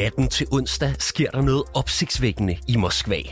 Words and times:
Natten 0.00 0.28
til 0.28 0.46
onsdag 0.52 0.94
sker 0.98 1.30
der 1.30 1.42
noget 1.42 1.62
opsigtsvækkende 1.74 2.58
i 2.68 2.76
Moskva. 2.76 3.22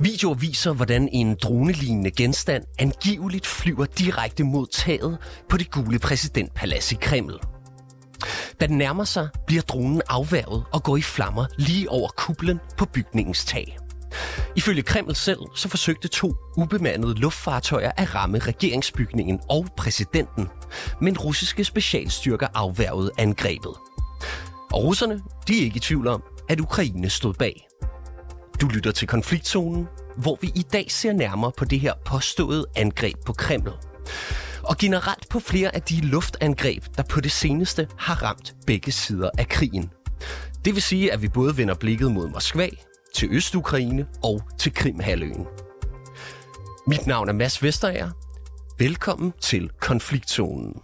Videoer 0.00 0.34
viser, 0.34 0.72
hvordan 0.72 1.08
en 1.12 1.36
dronelignende 1.42 2.10
genstand 2.10 2.64
angiveligt 2.78 3.46
flyver 3.46 3.84
direkte 3.84 4.44
mod 4.44 4.66
taget 4.66 5.18
på 5.48 5.56
det 5.56 5.70
gule 5.70 5.98
præsidentpalads 5.98 6.92
i 6.92 6.94
Kreml. 7.00 7.40
Da 8.60 8.66
den 8.66 8.78
nærmer 8.78 9.04
sig, 9.04 9.28
bliver 9.46 9.62
dronen 9.62 10.02
afværget 10.08 10.64
og 10.72 10.82
går 10.82 10.96
i 10.96 11.02
flammer 11.02 11.46
lige 11.58 11.90
over 11.90 12.08
kuplen 12.16 12.60
på 12.78 12.84
bygningens 12.84 13.44
tag. 13.44 13.78
Ifølge 14.56 14.82
Kreml 14.82 15.14
selv, 15.14 15.40
så 15.54 15.68
forsøgte 15.68 16.08
to 16.08 16.34
ubemandede 16.56 17.14
luftfartøjer 17.14 17.92
at 17.96 18.14
ramme 18.14 18.38
regeringsbygningen 18.38 19.40
og 19.50 19.66
præsidenten, 19.76 20.48
men 21.00 21.18
russiske 21.18 21.64
specialstyrker 21.64 22.46
afværgede 22.54 23.10
angrebet. 23.18 23.74
Og 24.72 24.84
russerne, 24.84 25.22
de 25.48 25.60
er 25.60 25.64
ikke 25.64 25.76
i 25.76 25.80
tvivl 25.80 26.06
om, 26.06 26.22
at 26.48 26.60
Ukraine 26.60 27.10
stod 27.10 27.34
bag. 27.34 27.68
Du 28.60 28.68
lytter 28.68 28.92
til 28.92 29.08
konfliktzonen, 29.08 29.86
hvor 30.16 30.38
vi 30.40 30.52
i 30.54 30.64
dag 30.72 30.90
ser 30.90 31.12
nærmere 31.12 31.52
på 31.56 31.64
det 31.64 31.80
her 31.80 31.92
påståede 32.04 32.66
angreb 32.76 33.16
på 33.26 33.32
Kreml. 33.32 33.72
Og 34.62 34.76
generelt 34.78 35.28
på 35.28 35.40
flere 35.40 35.74
af 35.74 35.82
de 35.82 36.00
luftangreb, 36.00 36.84
der 36.96 37.02
på 37.02 37.20
det 37.20 37.32
seneste 37.32 37.88
har 37.98 38.22
ramt 38.22 38.54
begge 38.66 38.92
sider 38.92 39.30
af 39.38 39.48
krigen. 39.48 39.90
Det 40.64 40.74
vil 40.74 40.82
sige, 40.82 41.12
at 41.12 41.22
vi 41.22 41.28
både 41.28 41.56
vender 41.56 41.74
blikket 41.74 42.12
mod 42.12 42.28
Moskva, 42.28 42.68
til 43.14 43.28
Østukraine 43.30 44.06
og 44.22 44.42
til 44.58 44.74
Krimhaløen. 44.74 45.46
Mit 46.86 47.06
navn 47.06 47.28
er 47.28 47.32
Mads 47.32 47.62
Vesterager. 47.62 48.10
Velkommen 48.78 49.32
til 49.40 49.70
Konfliktzonen. 49.80 50.74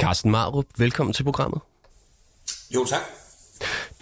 Carsten 0.00 0.30
Marup, 0.30 0.64
velkommen 0.76 1.12
til 1.12 1.24
programmet. 1.24 1.60
Jo, 2.74 2.84
tak. 2.84 3.00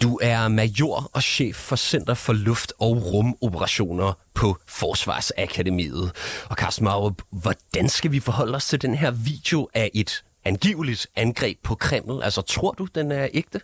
Du 0.01 0.19
er 0.21 0.47
major 0.47 1.09
og 1.13 1.23
chef 1.23 1.55
for 1.55 1.75
Center 1.75 2.13
for 2.13 2.33
Luft- 2.33 2.73
og 2.79 3.13
Rumoperationer 3.13 4.13
på 4.33 4.57
Forsvarsakademiet. 4.67 6.11
Og 6.49 6.55
Carsten 6.55 6.83
Marup, 6.83 7.21
hvordan 7.29 7.89
skal 7.89 8.11
vi 8.11 8.19
forholde 8.19 8.55
os 8.55 8.67
til 8.67 8.81
den 8.81 8.95
her 8.95 9.11
video 9.11 9.69
af 9.73 9.91
et 9.93 10.23
angiveligt 10.45 11.07
angreb 11.15 11.57
på 11.63 11.75
Kreml? 11.75 12.23
Altså, 12.23 12.41
tror 12.41 12.71
du, 12.71 12.85
den 12.85 13.11
er 13.11 13.27
ægte? 13.33 13.61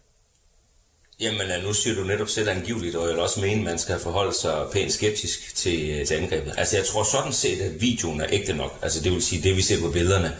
Jamen, 1.19 1.63
nu 1.63 1.73
siger 1.73 1.95
du 1.95 2.03
netop 2.03 2.29
selv 2.29 2.49
angiveligt, 2.49 2.95
og 2.95 3.07
jeg 3.07 3.13
vil 3.13 3.23
også 3.23 3.41
mene, 3.41 3.59
at 3.59 3.63
man 3.63 3.79
skal 3.79 3.99
forholde 3.99 4.33
sig 4.33 4.65
pænt 4.73 4.91
skeptisk 4.91 5.55
til, 5.55 6.05
til 6.07 6.15
angrebet. 6.15 6.53
Altså, 6.57 6.77
jeg 6.77 6.85
tror 6.85 7.03
sådan 7.03 7.33
set, 7.33 7.61
at 7.61 7.81
videoen 7.81 8.21
er 8.21 8.27
ægte 8.29 8.53
nok. 8.53 8.79
Altså, 8.81 9.01
det 9.03 9.11
vil 9.11 9.21
sige, 9.21 9.43
det 9.43 9.55
vi 9.55 9.61
ser 9.61 9.81
på 9.81 9.91
billederne, 9.91 10.37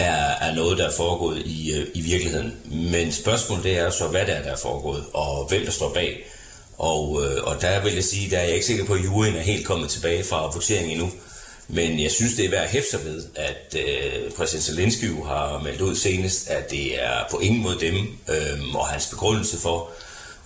er, 0.00 0.48
er 0.48 0.54
noget, 0.54 0.78
der 0.78 0.88
er 0.88 0.92
foregået 0.92 1.42
i, 1.46 1.72
øh, 1.72 1.86
i 1.94 2.00
virkeligheden. 2.00 2.56
Men 2.92 3.12
spørgsmålet 3.12 3.64
det 3.64 3.78
er 3.78 3.90
så, 3.90 4.06
hvad 4.06 4.26
der 4.26 4.32
er, 4.32 4.42
der 4.42 4.50
er 4.50 4.56
foregået, 4.56 5.04
og 5.14 5.46
hvem 5.48 5.64
der 5.64 5.70
står 5.70 5.92
bag. 5.92 6.26
Og, 6.78 7.22
øh, 7.24 7.44
og 7.44 7.60
der 7.60 7.82
vil 7.82 7.94
jeg 7.94 8.04
sige, 8.04 8.30
der 8.30 8.38
er 8.38 8.44
jeg 8.44 8.54
ikke 8.54 8.66
sikker 8.66 8.84
på, 8.84 8.94
at 8.94 9.04
juryen 9.04 9.36
er 9.36 9.40
helt 9.40 9.66
kommet 9.66 9.90
tilbage 9.90 10.24
fra 10.24 10.50
voteringen 10.54 10.90
endnu. 10.92 11.10
Men 11.68 12.02
jeg 12.02 12.10
synes, 12.10 12.34
det 12.34 12.44
er 12.44 12.50
værd 12.50 12.64
at 12.64 12.70
hæfte 12.70 12.90
sig 12.90 13.04
ved, 13.04 13.24
at 13.34 13.76
øh, 13.76 14.32
præsident 14.32 14.64
Zelensky 14.64 15.24
har 15.26 15.60
meldt 15.64 15.80
ud 15.80 15.96
senest, 15.96 16.48
at 16.48 16.70
det 16.70 17.02
er 17.04 17.24
på 17.30 17.38
ingen 17.38 17.62
måde 17.62 17.80
dem, 17.80 17.94
øh, 18.28 18.74
og 18.74 18.86
hans 18.86 19.06
begrundelse 19.06 19.58
for 19.58 19.90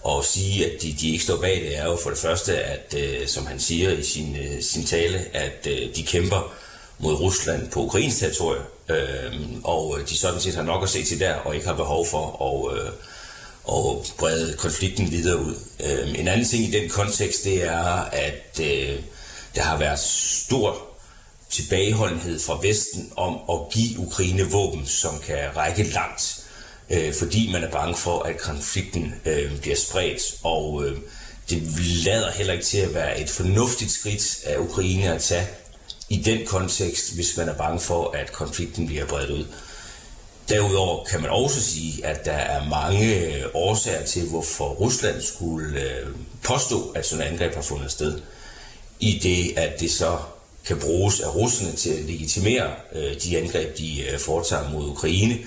at 0.08 0.24
sige, 0.24 0.66
at 0.66 0.82
de, 0.82 0.92
de 1.00 1.10
ikke 1.10 1.24
står 1.24 1.36
bag 1.36 1.60
det, 1.60 1.78
er 1.78 1.84
jo 1.84 1.98
for 2.02 2.10
det 2.10 2.18
første, 2.18 2.58
at 2.58 2.94
øh, 2.96 3.26
som 3.26 3.46
han 3.46 3.60
siger 3.60 3.90
i 3.90 4.02
sin, 4.02 4.36
øh, 4.36 4.62
sin 4.62 4.84
tale, 4.84 5.26
at 5.32 5.66
øh, 5.70 5.96
de 5.96 6.02
kæmper 6.02 6.52
mod 6.98 7.14
Rusland 7.14 7.70
på 7.70 7.80
ukrainsk 7.80 8.18
territorium, 8.18 8.64
øh, 8.88 9.34
og 9.64 9.98
de 10.08 10.18
sådan 10.18 10.40
set 10.40 10.54
har 10.54 10.62
nok 10.62 10.82
at 10.82 10.88
se 10.88 11.04
til 11.04 11.20
der, 11.20 11.34
og 11.34 11.54
ikke 11.54 11.66
har 11.66 11.74
behov 11.74 12.06
for 12.06 12.24
at, 12.48 12.78
øh, 12.78 12.88
at 13.68 14.14
brede 14.18 14.56
konflikten 14.58 15.10
videre 15.10 15.38
ud. 15.38 15.54
Øh, 15.84 16.20
en 16.20 16.28
anden 16.28 16.46
ting 16.46 16.64
i 16.64 16.70
den 16.70 16.90
kontekst, 16.90 17.44
det 17.44 17.64
er, 17.64 18.08
at 18.12 18.60
øh, 18.60 19.00
der 19.54 19.62
har 19.62 19.78
været 19.78 19.98
stor 19.98 20.94
tilbageholdenhed 21.50 22.40
fra 22.40 22.58
Vesten 22.62 23.12
om 23.16 23.38
at 23.50 23.72
give 23.72 23.98
Ukraine 23.98 24.50
våben, 24.50 24.86
som 24.86 25.18
kan 25.26 25.56
række 25.56 25.82
langt, 25.82 26.44
øh, 26.90 27.14
fordi 27.14 27.52
man 27.52 27.64
er 27.64 27.70
bange 27.70 27.96
for, 27.96 28.22
at 28.22 28.38
konflikten 28.38 29.14
øh, 29.24 29.60
bliver 29.60 29.76
spredt, 29.76 30.22
og 30.42 30.84
øh, 30.84 30.98
det 31.50 31.62
lader 32.04 32.30
heller 32.30 32.52
ikke 32.52 32.64
til 32.64 32.78
at 32.78 32.94
være 32.94 33.20
et 33.20 33.30
fornuftigt 33.30 33.90
skridt 33.90 34.44
af 34.46 34.58
Ukraine 34.58 35.14
at 35.14 35.22
tage 35.22 35.46
i 36.08 36.16
den 36.16 36.46
kontekst, 36.46 37.14
hvis 37.14 37.36
man 37.36 37.48
er 37.48 37.54
bange 37.54 37.80
for, 37.80 38.10
at 38.10 38.32
konflikten 38.32 38.86
bliver 38.86 39.06
bredt 39.06 39.30
ud. 39.30 39.44
Derudover 40.48 41.04
kan 41.04 41.22
man 41.22 41.30
også 41.30 41.62
sige, 41.62 42.06
at 42.06 42.24
der 42.24 42.32
er 42.32 42.68
mange 42.68 43.14
øh, 43.14 43.44
årsager 43.54 44.04
til, 44.04 44.28
hvorfor 44.28 44.68
Rusland 44.68 45.22
skulle 45.22 45.80
øh, 45.80 46.06
påstå, 46.42 46.90
at 46.90 47.06
sådan 47.06 47.24
et 47.24 47.28
angreb 47.28 47.54
har 47.54 47.62
fundet 47.62 47.90
sted. 47.90 48.20
I 49.00 49.18
det, 49.22 49.58
at 49.58 49.80
det 49.80 49.90
så 49.90 50.18
kan 50.66 50.78
bruges 50.78 51.20
af 51.20 51.34
russerne 51.34 51.72
til 51.72 51.90
at 51.90 52.04
legitimere 52.04 52.70
øh, 52.92 53.20
de 53.22 53.38
angreb, 53.38 53.78
de 53.78 54.04
foretager 54.18 54.70
mod 54.70 54.88
Ukraine, 54.88 55.38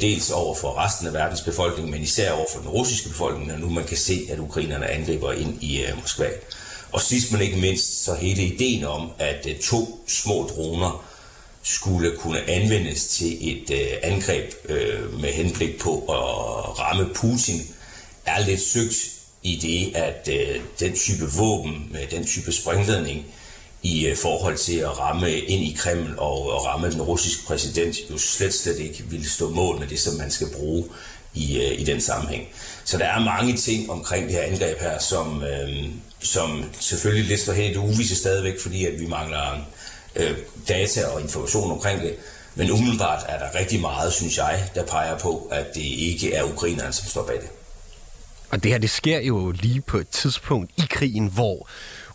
dels 0.00 0.30
over 0.30 0.54
for 0.54 0.84
resten 0.84 1.06
af 1.06 1.12
verdens 1.12 1.40
befolkning, 1.40 1.90
men 1.90 2.02
især 2.02 2.32
over 2.32 2.46
for 2.52 2.60
den 2.60 2.68
russiske 2.68 3.08
befolkning, 3.08 3.46
når 3.46 3.56
nu 3.56 3.70
man 3.70 3.84
kan 3.84 3.96
se, 3.96 4.28
at 4.30 4.38
ukrainerne 4.38 4.90
angriber 4.90 5.32
ind 5.32 5.62
i 5.62 5.84
Moskva. 6.00 6.28
Og 6.92 7.00
sidst 7.00 7.32
men 7.32 7.40
ikke 7.40 7.56
mindst, 7.56 8.04
så 8.04 8.14
hele 8.14 8.42
ideen 8.42 8.84
om, 8.84 9.10
at 9.18 9.46
øh, 9.48 9.58
to 9.58 10.04
små 10.06 10.50
droner 10.56 11.04
skulle 11.62 12.16
kunne 12.18 12.50
anvendes 12.50 13.06
til 13.06 13.52
et 13.52 13.70
øh, 13.70 13.88
angreb 14.02 14.52
øh, 14.68 15.20
med 15.20 15.32
henblik 15.32 15.78
på 15.78 15.98
at 15.98 16.78
ramme 16.78 17.08
Putin, 17.14 17.60
er 18.26 18.46
lidt 18.46 18.60
søgt 18.60 18.94
i 19.42 19.56
det, 19.56 19.96
at 19.96 20.28
den 20.80 20.96
type 20.96 21.24
våben 21.36 21.88
med 21.92 22.06
den 22.10 22.26
type 22.26 22.52
sprængladning 22.52 23.26
i 23.82 24.14
forhold 24.22 24.56
til 24.56 24.76
at 24.78 24.98
ramme 24.98 25.38
ind 25.38 25.62
i 25.62 25.76
Kreml 25.78 26.14
og, 26.18 26.50
og 26.52 26.64
ramme 26.64 26.90
den 26.90 27.02
russiske 27.02 27.46
præsident 27.46 27.96
jo 28.10 28.18
slet 28.18 28.54
slet 28.54 28.78
ikke 28.78 29.04
ville 29.10 29.28
stå 29.28 29.50
mål 29.50 29.78
med 29.78 29.86
det, 29.86 30.00
som 30.00 30.14
man 30.14 30.30
skal 30.30 30.48
bruge 30.56 30.84
i, 31.38 31.56
øh, 31.56 31.80
i 31.80 31.84
den 31.84 32.00
sammenhæng. 32.00 32.48
Så 32.84 32.98
der 32.98 33.04
er 33.04 33.20
mange 33.24 33.56
ting 33.56 33.90
omkring 33.90 34.26
det 34.26 34.34
her 34.34 34.42
angreb 34.42 34.80
her, 34.80 34.98
som, 34.98 35.42
øh, 35.42 35.88
som 36.20 36.64
selvfølgelig 36.80 37.28
lidt 37.28 37.40
står 37.40 37.52
helt 37.52 37.76
uvisse 37.76 38.16
stadigvæk, 38.16 38.60
fordi 38.60 38.86
at 38.86 39.00
vi 39.00 39.06
mangler 39.06 39.66
øh, 40.16 40.36
data 40.68 41.06
og 41.06 41.20
information 41.20 41.70
omkring 41.70 42.00
det. 42.00 42.14
Men 42.54 42.70
umiddelbart 42.70 43.24
er 43.28 43.38
der 43.38 43.60
rigtig 43.60 43.80
meget, 43.80 44.12
synes 44.12 44.38
jeg, 44.38 44.70
der 44.74 44.84
peger 44.86 45.18
på, 45.18 45.48
at 45.50 45.66
det 45.74 45.84
ikke 45.84 46.34
er 46.34 46.42
ukrainerne, 46.42 46.92
som 46.92 47.06
står 47.06 47.26
bag 47.26 47.36
det. 47.36 47.48
Og 48.50 48.62
det 48.62 48.70
her, 48.70 48.78
det 48.78 48.90
sker 48.90 49.20
jo 49.20 49.50
lige 49.50 49.80
på 49.80 49.98
et 49.98 50.08
tidspunkt 50.08 50.70
i 50.76 50.82
krigen, 50.90 51.26
hvor 51.26 51.68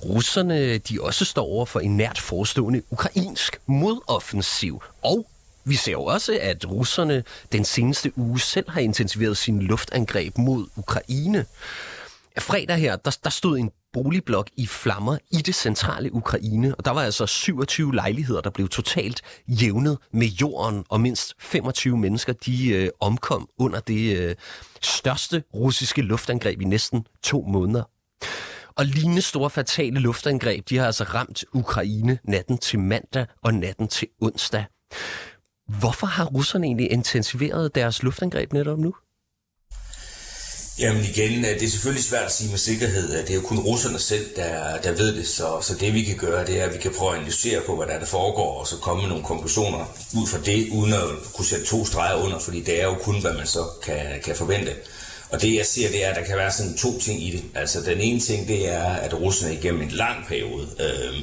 russerne 0.06 0.78
de 0.78 1.02
også 1.02 1.26
står 1.26 1.46
over 1.46 1.66
for 1.66 1.80
en 1.80 1.98
nært 1.98 2.20
forestående 2.20 2.82
ukrainsk 2.90 3.58
modoffensiv. 3.66 4.84
Og 5.04 5.28
vi 5.66 5.76
ser 5.76 5.92
jo 5.92 6.04
også, 6.04 6.38
at 6.42 6.72
russerne 6.72 7.24
den 7.52 7.66
seneste 7.66 8.12
uge 8.16 8.40
selv 8.40 8.70
har 8.70 8.82
intensiveret 8.82 9.38
sin 9.38 9.62
luftangreb 9.62 10.38
mod 10.38 10.68
Ukraine. 10.76 11.46
Fredag 12.40 12.78
her, 12.78 12.96
der, 12.96 13.18
der 13.24 13.30
stod 13.30 13.58
en 13.58 13.72
boligblok 13.94 14.50
i 14.58 14.68
flammer 14.68 15.18
i 15.32 15.38
det 15.38 15.56
centrale 15.56 16.14
Ukraine, 16.14 16.76
og 16.76 16.86
der 16.86 16.92
var 16.92 17.02
altså 17.02 17.26
27 17.26 17.96
lejligheder, 17.96 18.42
der 18.42 18.50
blev 18.50 18.70
totalt 18.70 19.22
jævnet 19.48 19.98
med 20.12 20.28
jorden, 20.28 20.84
og 20.90 21.02
mindst 21.02 21.34
25 21.40 21.98
mennesker, 21.98 22.34
de 22.34 22.70
øh, 22.70 22.90
omkom 23.00 23.50
under 23.58 23.80
det 23.80 24.18
øh, 24.18 24.36
største 24.82 25.44
russiske 25.54 26.02
luftangreb 26.02 26.62
i 26.62 26.66
næsten 26.66 27.08
to 27.24 27.42
måneder. 27.42 27.84
Og 28.76 28.86
lignende 28.86 29.22
store 29.22 29.50
fatale 29.50 30.00
luftangreb, 30.00 30.70
de 30.70 30.78
har 30.78 30.86
altså 30.86 31.04
ramt 31.04 31.46
Ukraine 31.54 32.20
natten 32.24 32.58
til 32.58 32.80
mandag 32.80 33.26
og 33.44 33.54
natten 33.54 33.88
til 33.88 34.08
onsdag. 34.22 34.66
Hvorfor 35.68 36.08
har 36.08 36.26
russerne 36.26 36.68
egentlig 36.68 36.92
intensiveret 36.92 37.76
deres 37.76 38.04
luftangreb 38.04 38.54
netop 38.54 38.80
nu? 38.80 38.94
Jamen 40.80 41.04
igen, 41.04 41.46
øh, 41.46 41.54
det 41.60 41.64
er 41.64 41.70
selvfølgelig 41.70 42.04
svært 42.04 42.26
at 42.26 42.32
sige 42.32 42.50
med 42.50 42.58
sikkerhed. 42.58 43.10
Det 43.10 43.30
er 43.30 43.36
jo 43.36 43.42
kun 43.42 43.60
russerne 43.60 44.00
selv, 44.00 44.26
der, 44.36 44.78
der 44.78 44.92
ved 44.92 45.16
det. 45.16 45.28
Så, 45.28 45.62
så 45.62 45.76
det 45.80 45.94
vi 45.94 46.04
kan 46.04 46.18
gøre, 46.18 46.46
det 46.46 46.62
er, 46.62 46.66
at 46.66 46.74
vi 46.74 46.80
kan 46.80 46.92
prøve 46.98 47.12
at 47.12 47.18
analysere 47.18 47.62
på, 47.66 47.76
hvad 47.76 47.88
der, 47.88 47.94
er, 47.94 48.00
der 48.00 48.06
foregår, 48.06 48.60
og 48.60 48.68
så 48.68 48.78
komme 48.78 49.02
med 49.02 49.10
nogle 49.10 49.24
konklusioner 49.24 49.86
ud 50.16 50.28
fra 50.28 50.38
det, 50.46 50.70
uden 50.70 50.94
at 50.94 51.34
kunne 51.36 51.46
sætte 51.46 51.66
to 51.66 51.86
streger 51.86 52.16
under, 52.16 52.40
fordi 52.40 52.62
det 52.62 52.82
er 52.82 52.84
jo 52.84 52.96
kun, 52.96 53.22
hvad 53.22 53.34
man 53.34 53.48
så 53.48 53.64
kan, 53.84 54.22
kan 54.26 54.36
forvente. 54.36 54.72
Og 55.30 55.42
det 55.42 55.56
jeg 55.56 55.66
ser, 55.66 55.90
det 55.90 56.06
er, 56.06 56.10
at 56.10 56.16
der 56.16 56.24
kan 56.24 56.38
være 56.38 56.52
sådan 56.52 56.78
to 56.78 57.00
ting 57.00 57.24
i 57.24 57.32
det. 57.32 57.44
Altså 57.56 57.82
den 57.82 58.00
ene 58.00 58.20
ting, 58.20 58.48
det 58.48 58.70
er, 58.70 58.84
at 58.84 59.14
russerne 59.14 59.54
igennem 59.54 59.82
en 59.82 59.92
lang 59.92 60.26
periode 60.28 60.68
øh, 60.80 61.20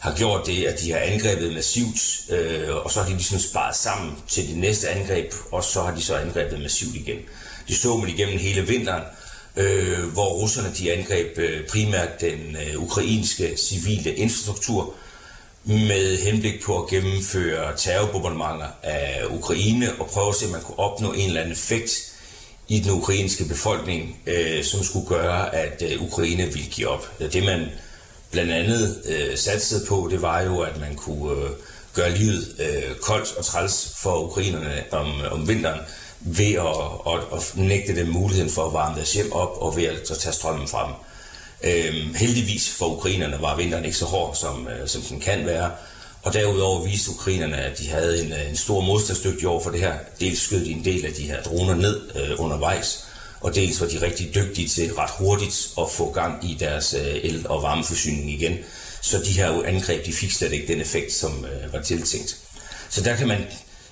har 0.00 0.14
gjort 0.16 0.46
det, 0.46 0.64
at 0.64 0.80
de 0.80 0.92
har 0.92 0.98
angrebet 0.98 1.54
massivt, 1.54 2.20
øh, 2.30 2.76
og 2.76 2.90
så 2.90 3.00
har 3.00 3.08
de 3.08 3.14
ligesom 3.14 3.38
sparet 3.38 3.76
sammen 3.76 4.16
til 4.28 4.48
det 4.48 4.56
næste 4.56 4.88
angreb, 4.88 5.32
og 5.52 5.64
så 5.64 5.82
har 5.82 5.94
de 5.94 6.02
så 6.02 6.16
angrebet 6.16 6.60
massivt 6.60 6.94
igen. 6.94 7.18
Det 7.68 7.76
så 7.76 7.96
man 7.96 8.08
igennem 8.08 8.38
hele 8.38 8.66
vinteren, 8.66 9.02
øh, 9.56 10.04
hvor 10.12 10.28
russerne 10.28 10.72
de 10.78 10.92
angreb 10.92 11.38
øh, 11.38 11.66
primært 11.66 12.20
den 12.20 12.56
øh, 12.56 12.82
ukrainske 12.82 13.56
civile 13.56 14.14
infrastruktur, 14.14 14.94
med 15.64 16.18
henblik 16.18 16.62
på 16.62 16.82
at 16.82 16.88
gennemføre 16.90 17.76
terrorbombardementer 17.76 18.66
af 18.82 19.24
Ukraine 19.30 19.92
og 19.98 20.06
prøve 20.06 20.28
at 20.28 20.34
se, 20.34 20.46
om 20.46 20.52
man 20.52 20.60
kunne 20.60 20.78
opnå 20.78 21.12
en 21.12 21.26
eller 21.26 21.40
anden 21.40 21.52
effekt 21.52 21.90
i 22.68 22.80
den 22.80 22.92
ukrainske 22.92 23.44
befolkning, 23.44 24.18
øh, 24.26 24.64
som 24.64 24.84
skulle 24.84 25.06
gøre, 25.06 25.54
at 25.54 25.82
øh, 25.82 26.02
Ukraine 26.02 26.44
ville 26.44 26.68
give 26.70 26.88
op. 26.88 27.18
Det 27.32 27.44
man 27.44 27.66
blandt 28.30 28.52
andet 28.52 29.02
øh, 29.08 29.36
satsede 29.36 29.86
på, 29.86 30.08
det 30.10 30.22
var 30.22 30.40
jo, 30.40 30.60
at 30.60 30.80
man 30.80 30.94
kunne 30.94 31.32
øh, 31.32 31.50
gøre 31.94 32.16
livet 32.16 32.54
øh, 32.58 32.96
koldt 33.02 33.36
og 33.36 33.44
træls 33.44 33.92
for 33.96 34.22
ukrainerne 34.22 34.84
om, 34.90 35.20
om 35.30 35.48
vinteren 35.48 35.80
ved 36.20 36.52
at, 36.52 37.14
at, 37.14 37.38
at 37.38 37.56
nægte 37.56 37.96
dem 37.96 38.08
muligheden 38.08 38.50
for 38.50 38.66
at 38.66 38.72
varme 38.72 38.96
deres 38.96 39.12
hjem 39.12 39.32
op 39.32 39.56
og 39.62 39.76
ved 39.76 39.84
at, 39.84 40.10
at 40.10 40.18
tage 40.18 40.32
strømmen 40.32 40.68
fra 40.68 40.86
dem. 40.86 40.94
Øhm, 41.64 42.14
heldigvis 42.14 42.70
for 42.70 42.86
ukrainerne 42.86 43.38
var 43.40 43.56
vinteren 43.56 43.84
ikke 43.84 43.96
så 43.96 44.04
hård, 44.04 44.34
som, 44.34 44.68
øh, 44.68 44.88
som 44.88 45.02
den 45.02 45.20
kan 45.20 45.46
være. 45.46 45.70
Og 46.22 46.32
derudover 46.32 46.84
viste 46.84 47.10
ukrainerne, 47.10 47.56
at 47.56 47.78
de 47.78 47.88
havde 47.88 48.24
en, 48.24 48.32
øh, 48.32 48.50
en 48.50 48.56
stor 48.56 48.80
modstandsdygtig 48.80 49.48
over 49.48 49.62
for 49.62 49.70
det 49.70 49.80
her. 49.80 49.94
Dels 50.20 50.40
skød 50.40 50.64
de 50.64 50.70
en 50.70 50.84
del 50.84 51.06
af 51.06 51.12
de 51.12 51.22
her 51.22 51.42
droner 51.42 51.74
ned 51.74 52.00
øh, 52.16 52.30
undervejs, 52.38 53.07
og 53.40 53.54
dels 53.54 53.80
var 53.80 53.86
de 53.86 54.02
rigtig 54.02 54.34
dygtige 54.34 54.68
til 54.68 54.94
ret 54.94 55.10
hurtigt 55.18 55.70
at 55.78 55.90
få 55.90 56.12
gang 56.12 56.50
i 56.50 56.56
deres 56.60 56.94
øh, 56.94 57.16
el- 57.22 57.46
og 57.48 57.62
varmeforsyning 57.62 58.30
igen. 58.30 58.56
Så 59.02 59.18
de 59.18 59.32
her 59.32 59.62
angreb, 59.62 60.06
de 60.06 60.12
fik 60.12 60.32
slet 60.32 60.52
ikke 60.52 60.72
den 60.72 60.80
effekt, 60.80 61.12
som 61.12 61.44
øh, 61.44 61.72
var 61.72 61.82
tiltænkt. 61.82 62.36
Så 62.88 63.00
der 63.00 63.16
kan 63.16 63.28
man 63.28 63.44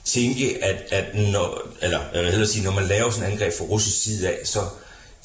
tænke, 0.05 0.65
at, 0.65 0.83
at 0.91 1.15
når, 1.15 1.69
eller 1.83 2.01
jeg 2.13 2.39
vil 2.39 2.49
sige, 2.49 2.65
når 2.65 2.73
man 2.73 2.87
laver 2.87 3.11
sådan 3.11 3.29
et 3.29 3.33
angreb 3.33 3.53
fra 3.59 3.65
russisk 3.65 4.03
side 4.03 4.29
af, 4.29 4.39
så 4.45 4.61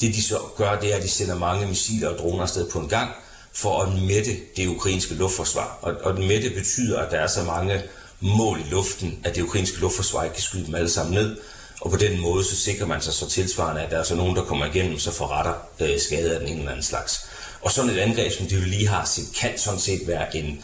det 0.01 0.15
de 0.15 0.23
så 0.23 0.39
gør, 0.57 0.79
det 0.79 0.91
er, 0.91 0.97
at 0.97 1.03
de 1.03 1.09
sender 1.09 1.35
mange 1.35 1.68
missiler 1.68 2.09
og 2.09 2.18
droner 2.18 2.44
afsted 2.44 2.69
på 2.69 2.79
en 2.79 2.89
gang, 2.89 3.12
for 3.53 3.81
at 3.81 4.01
mætte 4.01 4.38
det 4.57 4.68
ukrainske 4.68 5.13
luftforsvar. 5.13 5.79
Og, 5.81 5.94
og 6.03 6.18
den 6.18 6.27
mætte 6.27 6.50
betyder, 6.50 7.00
at 7.00 7.12
der 7.12 7.18
er 7.18 7.27
så 7.27 7.44
mange 7.44 7.81
mål 8.19 8.59
i 8.59 8.69
luften, 8.69 9.19
at 9.23 9.35
det 9.35 9.41
ukrainske 9.41 9.79
luftforsvar 9.79 10.23
ikke 10.23 10.33
kan 10.33 10.44
skyde 10.44 10.65
dem 10.65 10.75
alle 10.75 10.89
sammen 10.89 11.13
ned. 11.13 11.38
Og 11.81 11.92
på 11.92 11.98
den 11.98 12.22
måde, 12.22 12.44
så 12.44 12.56
sikrer 12.56 12.86
man 12.86 13.01
sig 13.01 13.13
så 13.13 13.30
tilsvarende, 13.30 13.81
at 13.81 13.92
der 13.92 13.98
er 13.98 14.04
så 14.04 14.16
nogen, 14.16 14.36
der 14.36 14.44
kommer 14.44 14.66
igennem, 14.66 15.00
så 15.00 15.12
forretter 15.12 15.54
øh, 15.80 16.00
skade 16.00 16.33
af 16.33 16.39
den 16.39 16.50
ene 16.50 16.57
eller 16.60 16.72
anden 16.72 16.86
slags. 16.86 17.25
Og 17.62 17.72
sådan 17.72 17.92
et 17.92 17.98
angreb, 17.98 18.31
som 18.31 18.45
de 18.45 18.66
lige 18.66 18.88
har 18.88 19.06
set, 19.06 19.25
kan 19.39 19.57
sådan 19.57 19.80
set 19.80 20.07
være 20.07 20.36
en, 20.38 20.63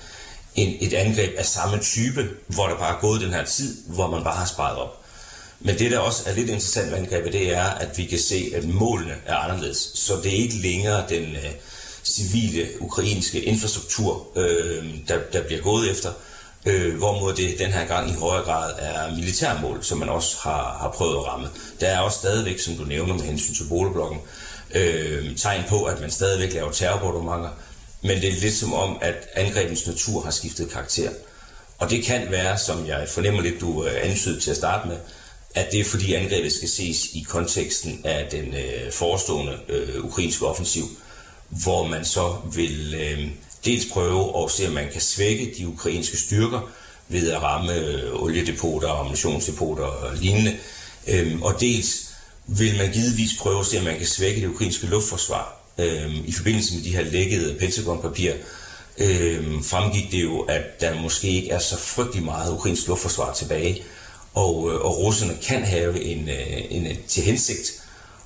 en, 0.55 0.77
et 0.81 0.93
angreb 0.93 1.33
af 1.37 1.45
samme 1.45 1.79
type, 1.79 2.29
hvor 2.47 2.67
der 2.67 2.77
bare 2.77 2.95
er 2.95 2.99
gået 2.99 3.21
den 3.21 3.33
her 3.33 3.45
tid, 3.45 3.77
hvor 3.85 4.11
man 4.11 4.23
bare 4.23 4.35
har 4.35 4.45
sparet 4.45 4.77
op. 4.77 5.03
Men 5.59 5.79
det, 5.79 5.91
der 5.91 5.99
også 5.99 6.23
er 6.25 6.33
lidt 6.33 6.49
interessant 6.49 6.91
ved 6.91 6.97
angrebet, 6.97 7.33
det 7.33 7.53
er, 7.53 7.63
at 7.63 7.97
vi 7.97 8.05
kan 8.05 8.19
se, 8.19 8.51
at 8.55 8.63
målene 8.63 9.15
er 9.25 9.35
anderledes. 9.35 9.91
Så 9.95 10.15
det 10.23 10.33
er 10.33 10.43
ikke 10.43 10.55
længere 10.55 11.05
den 11.09 11.23
øh, 11.23 11.51
civile 12.03 12.67
ukrainske 12.79 13.41
infrastruktur, 13.41 14.27
øh, 14.35 14.85
der, 15.07 15.19
der 15.33 15.43
bliver 15.43 15.61
gået 15.61 15.91
efter, 15.91 16.11
øh, 16.65 16.97
hvorimod 16.97 17.33
det 17.33 17.59
den 17.59 17.71
her 17.71 17.85
gang 17.85 18.09
i 18.09 18.13
højere 18.13 18.43
grad 18.43 18.73
er 18.79 19.15
militærmål, 19.15 19.83
som 19.83 19.97
man 19.97 20.09
også 20.09 20.37
har, 20.41 20.77
har 20.81 20.91
prøvet 20.97 21.15
at 21.15 21.25
ramme. 21.25 21.49
Der 21.79 21.87
er 21.87 21.99
også 21.99 22.17
stadigvæk, 22.17 22.59
som 22.59 22.75
du 22.75 22.83
nævner 22.83 23.13
med 23.13 23.23
hensyn 23.23 23.53
til 23.53 23.65
boligblokken, 23.69 24.19
øh, 24.75 25.35
tegn 25.35 25.63
på, 25.69 25.83
at 25.83 26.01
man 26.01 26.11
stadigvæk 26.11 26.53
laver 26.53 26.71
terrorbordementer, 26.71 27.49
men 28.01 28.21
det 28.21 28.29
er 28.29 28.41
lidt 28.41 28.53
som 28.53 28.73
om, 28.73 28.97
at 29.01 29.15
angrebens 29.35 29.87
natur 29.87 30.21
har 30.23 30.31
skiftet 30.31 30.69
karakter. 30.71 31.09
Og 31.77 31.89
det 31.89 32.03
kan 32.03 32.31
være, 32.31 32.57
som 32.57 32.87
jeg 32.87 33.07
fornemmer 33.09 33.41
lidt, 33.41 33.61
du 33.61 33.85
øh, 33.85 33.91
ansøgte 34.01 34.41
til 34.41 34.51
at 34.51 34.57
starte 34.57 34.87
med, 34.87 34.97
at 35.55 35.71
det 35.71 35.79
er 35.79 35.83
fordi 35.83 36.13
angrebet 36.13 36.53
skal 36.53 36.69
ses 36.69 37.05
i 37.05 37.25
konteksten 37.29 38.01
af 38.03 38.27
den 38.31 38.53
øh, 38.53 38.91
forestående 38.91 39.57
øh, 39.69 40.05
ukrainske 40.05 40.47
offensiv, 40.47 40.83
hvor 41.49 41.87
man 41.87 42.05
så 42.05 42.35
vil 42.53 42.95
øh, 42.99 43.27
dels 43.67 43.85
prøve 43.85 44.43
at 44.43 44.51
se, 44.51 44.67
om 44.67 44.73
man 44.73 44.89
kan 44.91 45.01
svække 45.01 45.53
de 45.57 45.67
ukrainske 45.67 46.17
styrker 46.17 46.69
ved 47.07 47.31
at 47.31 47.41
ramme 47.41 47.75
øh, 47.75 48.23
oliedepoter, 48.23 48.89
ammunitionsdepoter 48.89 49.83
og 49.83 50.15
lignende, 50.15 50.57
øh, 51.07 51.41
og 51.41 51.59
dels 51.59 52.07
vil 52.47 52.77
man 52.77 52.91
givetvis 52.91 53.31
prøve 53.39 53.59
at 53.59 53.65
se, 53.65 53.77
om 53.77 53.83
man 53.83 53.97
kan 53.97 54.07
svække 54.07 54.41
det 54.41 54.47
ukrainske 54.47 54.87
luftforsvar. 54.87 55.55
Øh, 55.77 56.15
I 56.25 56.31
forbindelse 56.31 56.75
med 56.75 56.83
de 56.83 56.95
her 56.95 57.03
lækkede 57.03 57.55
pentagonpapir 57.59 58.33
øh, 58.97 59.63
fremgik 59.63 60.11
det 60.11 60.23
jo, 60.23 60.39
at 60.39 60.81
der 60.81 61.01
måske 61.01 61.27
ikke 61.27 61.49
er 61.49 61.59
så 61.59 61.77
frygtelig 61.77 62.23
meget 62.23 62.53
ukrainsk 62.53 62.87
luftforsvar 62.87 63.33
tilbage, 63.33 63.83
og, 64.33 64.71
øh, 64.71 64.81
og 64.81 64.97
russerne 64.97 65.37
kan 65.43 65.63
have 65.63 66.03
en, 66.03 66.29
øh, 66.29 66.57
en, 66.69 66.85
en 66.85 66.97
til 67.07 67.23
hensigt 67.23 67.83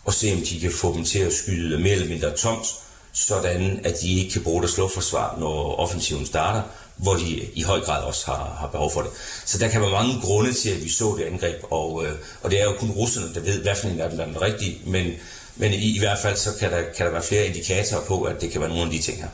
at 0.08 0.14
se, 0.14 0.34
om 0.34 0.42
de 0.42 0.60
kan 0.60 0.72
få 0.72 0.94
dem 0.96 1.06
til 1.06 1.20
at 1.20 1.34
skyde 1.34 1.80
mere 1.80 1.94
eller 1.94 2.10
mindre 2.10 2.38
tomt, 2.38 2.68
sådan 3.14 3.80
at 3.84 3.96
de 4.02 4.20
ikke 4.20 4.32
kan 4.32 4.44
bruge 4.44 4.62
deres 4.62 4.78
luftforsvar, 4.78 5.36
når 5.40 5.80
offensiven 5.80 6.26
starter, 6.26 6.62
hvor 6.96 7.14
de 7.14 7.50
i 7.54 7.64
høj 7.64 7.80
grad 7.80 8.04
også 8.04 8.26
har, 8.26 8.56
har 8.60 8.68
behov 8.68 8.92
for 8.92 9.02
det. 9.02 9.12
Så 9.46 9.58
der 9.58 9.68
kan 9.68 9.82
være 9.82 9.92
mange 9.92 10.22
grunde 10.22 10.54
til, 10.54 10.70
at 10.70 10.84
vi 10.84 10.90
så 10.90 11.16
det 11.18 11.24
angreb, 11.24 11.64
og, 11.72 12.06
øh, 12.06 12.12
og 12.44 12.52
det 12.52 12.62
er 12.62 12.64
jo 12.64 12.74
kun 12.80 12.90
russerne, 12.92 13.34
der 13.34 13.40
ved, 13.40 13.62
hvad 13.62 13.76
for 13.76 13.88
en 13.88 14.00
af 14.00 14.10
dem 14.10 14.18
der 14.18 14.26
er 14.26 14.32
den 14.32 14.42
rigtige, 14.42 14.82
men, 14.86 15.14
men 15.56 15.74
i, 15.74 15.96
i 15.96 16.00
hvert 16.00 16.20
fald 16.20 16.38
så 16.38 16.50
kan 16.60 16.72
der, 16.72 16.82
kan 16.98 17.06
der 17.06 17.12
være 17.12 17.24
flere 17.24 17.46
indikatorer 17.46 18.06
på, 18.06 18.24
at 18.24 18.42
det 18.42 18.52
kan 18.52 18.62
være 18.62 18.70
nogle 18.70 18.84
af 18.84 18.92
de 18.92 19.00
ting 19.00 19.18
her. 19.18 19.30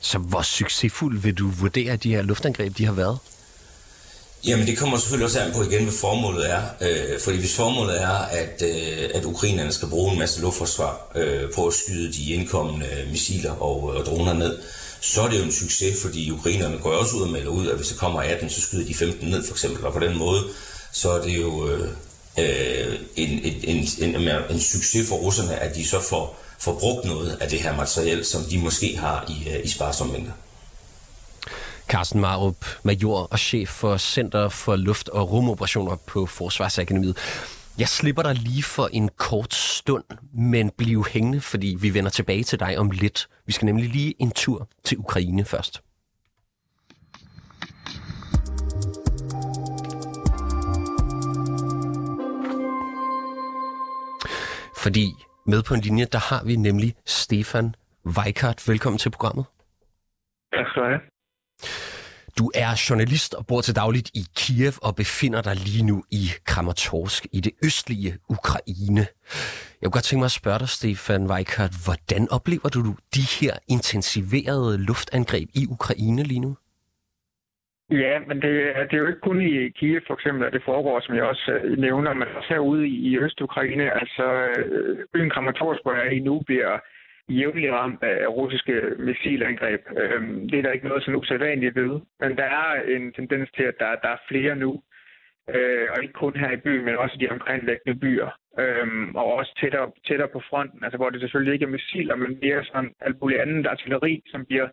Så 0.00 0.18
hvor 0.18 0.42
succesfuld 0.42 1.20
vil 1.20 1.34
du 1.34 1.50
vurdere, 1.50 1.92
at 1.92 2.02
de 2.02 2.14
her 2.14 2.22
luftangreb 2.22 2.78
de 2.78 2.84
har 2.84 2.92
været? 2.92 3.18
Jamen 4.46 4.66
det 4.66 4.78
kommer 4.78 4.98
selvfølgelig 4.98 5.24
også 5.24 5.40
an 5.40 5.52
på 5.52 5.62
igen, 5.62 5.82
hvad 5.82 5.92
formålet 5.92 6.50
er. 6.50 6.62
Øh, 6.80 7.20
fordi 7.20 7.38
hvis 7.38 7.56
formålet 7.56 8.02
er, 8.02 8.16
at, 8.18 8.62
øh, 8.62 9.10
at 9.14 9.24
ukrainerne 9.24 9.72
skal 9.72 9.88
bruge 9.88 10.12
en 10.12 10.18
masse 10.18 10.40
luftforsvar 10.40 11.12
øh, 11.14 11.52
på 11.54 11.66
at 11.66 11.74
skyde 11.74 12.12
de 12.12 12.32
indkommende 12.32 12.86
missiler 13.10 13.52
og, 13.52 13.92
øh, 13.94 14.00
og 14.00 14.06
droner 14.06 14.32
ned, 14.32 14.58
så 15.00 15.22
er 15.22 15.28
det 15.28 15.38
jo 15.38 15.44
en 15.44 15.52
succes, 15.52 16.02
fordi 16.02 16.30
ukrainerne 16.30 16.78
går 16.78 16.90
også 16.90 17.16
ud 17.16 17.22
og 17.22 17.28
melder 17.28 17.50
ud, 17.50 17.68
at 17.68 17.76
hvis 17.76 17.88
der 17.88 17.96
kommer 17.96 18.22
18, 18.22 18.50
så 18.50 18.60
skyder 18.60 18.86
de 18.86 18.94
15 18.94 19.28
ned 19.28 19.44
for 19.44 19.54
eksempel. 19.54 19.86
Og 19.86 19.92
på 19.92 20.00
den 20.00 20.18
måde, 20.18 20.42
så 20.92 21.10
er 21.10 21.22
det 21.22 21.36
jo 21.36 21.68
øh, 21.68 21.88
øh 22.38 22.98
en, 23.16 23.28
en, 23.44 23.88
en, 23.98 24.14
en, 24.16 24.30
en 24.50 24.60
succes 24.60 25.08
for 25.08 25.16
russerne, 25.16 25.56
at 25.56 25.76
de 25.76 25.86
så 25.88 26.00
får, 26.00 26.42
får 26.58 26.78
brugt 26.78 27.04
noget 27.04 27.38
af 27.40 27.48
det 27.48 27.60
her 27.60 27.76
materiel, 27.76 28.24
som 28.24 28.44
de 28.44 28.58
måske 28.58 28.96
har 28.96 29.24
i, 29.28 29.48
øh, 29.50 29.64
i 29.64 29.68
sparsomme 29.68 30.12
mængder. 30.12 30.32
Carsten 31.88 32.20
Marup, 32.20 32.56
major 32.84 33.28
og 33.32 33.38
chef 33.38 33.68
for 33.68 33.96
Center 33.96 34.48
for 34.48 34.76
Luft- 34.76 35.08
og 35.08 35.32
Rumoperationer 35.32 35.96
på 36.08 36.26
Forsvarsakademiet. 36.26 37.16
Jeg 37.78 37.88
slipper 37.88 38.22
dig 38.22 38.34
lige 38.34 38.62
for 38.62 38.88
en 38.92 39.08
kort 39.16 39.54
stund, 39.54 40.04
men 40.32 40.70
bliv 40.70 41.04
hængende, 41.04 41.40
fordi 41.40 41.76
vi 41.80 41.94
vender 41.94 42.10
tilbage 42.10 42.42
til 42.42 42.60
dig 42.60 42.78
om 42.78 42.90
lidt. 42.90 43.28
Vi 43.46 43.52
skal 43.52 43.66
nemlig 43.66 43.88
lige 43.88 44.14
en 44.18 44.30
tur 44.30 44.68
til 44.84 44.98
Ukraine 44.98 45.44
først. 45.44 45.82
Fordi 54.82 55.12
med 55.46 55.62
på 55.62 55.74
en 55.74 55.80
linje, 55.80 56.04
der 56.04 56.18
har 56.18 56.44
vi 56.44 56.56
nemlig 56.56 56.94
Stefan 57.06 57.74
Weikart. 58.06 58.68
Velkommen 58.68 58.98
til 58.98 59.10
programmet. 59.10 59.44
Tak 60.52 60.66
skal 60.70 60.82
du 60.82 60.88
have. 60.88 61.15
Du 62.40 62.46
er 62.64 62.70
journalist 62.86 63.32
og 63.38 63.44
bor 63.48 63.60
til 63.60 63.74
dagligt 63.82 64.08
i 64.20 64.22
Kiev 64.38 64.74
og 64.86 64.92
befinder 65.02 65.42
dig 65.48 65.56
lige 65.68 65.84
nu 65.90 65.96
i 66.20 66.24
Kramatorsk 66.50 67.22
i 67.38 67.40
det 67.46 67.52
østlige 67.66 68.12
Ukraine. 68.36 69.04
Jeg 69.78 69.84
kunne 69.84 69.96
godt 69.98 70.08
tænke 70.08 70.22
mig 70.24 70.32
at 70.32 70.40
spørge 70.40 70.60
dig, 70.62 70.70
Stefan 70.78 71.24
Weikert, 71.32 71.74
hvordan 71.86 72.22
oplever 72.36 72.68
du 72.76 72.80
de 73.16 73.24
her 73.36 73.54
intensiverede 73.76 74.74
luftangreb 74.88 75.48
i 75.60 75.62
Ukraine 75.76 76.22
lige 76.30 76.44
nu? 76.46 76.52
Ja, 78.04 78.14
men 78.28 78.36
det, 78.42 78.52
det 78.88 78.94
er 78.94 79.02
jo 79.04 79.10
ikke 79.12 79.26
kun 79.28 79.40
i 79.50 79.52
Kiev 79.78 80.00
for 80.06 80.14
eksempel, 80.14 80.42
at 80.46 80.52
det 80.52 80.62
foregår, 80.70 81.00
som 81.00 81.14
jeg 81.14 81.24
også 81.32 81.50
øh, 81.64 81.78
nævner, 81.78 82.14
men 82.14 82.28
også 82.38 82.48
herude 82.48 82.88
i 82.88 83.18
Øst-Ukraine. 83.24 83.86
Altså, 84.00 84.24
øh, 84.48 84.98
byen 85.12 85.30
Kramatorsk, 85.30 85.80
hvor 85.82 85.94
jeg 85.94 86.06
er 86.06 86.10
i 86.10 86.26
nu, 86.28 86.42
bliver 86.46 86.72
jævnligt 87.28 87.72
ramt 87.72 88.02
af 88.02 88.20
øh, 88.22 88.28
russiske 88.28 88.82
missilangreb. 88.98 89.80
Øhm, 89.96 90.48
det 90.48 90.58
er 90.58 90.62
der 90.62 90.72
ikke 90.72 90.88
noget 90.88 91.02
sådan 91.02 91.20
usædvanligt 91.20 91.74
ved. 91.74 92.00
Men 92.20 92.36
der 92.36 92.44
er 92.44 92.82
en 92.96 93.12
tendens 93.12 93.50
til, 93.56 93.62
at 93.62 93.74
der, 93.78 93.94
der 94.02 94.08
er 94.08 94.26
flere 94.28 94.56
nu. 94.56 94.82
Øh, 95.54 95.86
og 95.90 96.02
ikke 96.02 96.12
kun 96.12 96.36
her 96.36 96.50
i 96.50 96.56
byen, 96.56 96.84
men 96.84 96.96
også 96.96 97.16
i 97.16 97.24
de 97.24 97.30
omkringliggende 97.30 98.00
byer. 98.00 98.30
Øhm, 98.58 99.14
og 99.16 99.24
også 99.34 99.52
tættere, 99.60 99.90
tættere 100.06 100.28
på 100.28 100.40
fronten, 100.50 100.84
altså 100.84 100.96
hvor 100.96 101.10
det 101.10 101.20
selvfølgelig 101.20 101.52
ikke 101.52 101.64
er 101.64 101.76
missiler, 101.76 102.16
men 102.16 102.38
mere 102.42 102.64
sådan 102.64 102.92
alt 103.00 103.20
muligt 103.20 103.40
andet 103.40 103.66
artilleri, 103.66 104.22
som 104.26 104.46
bliver 104.46 104.68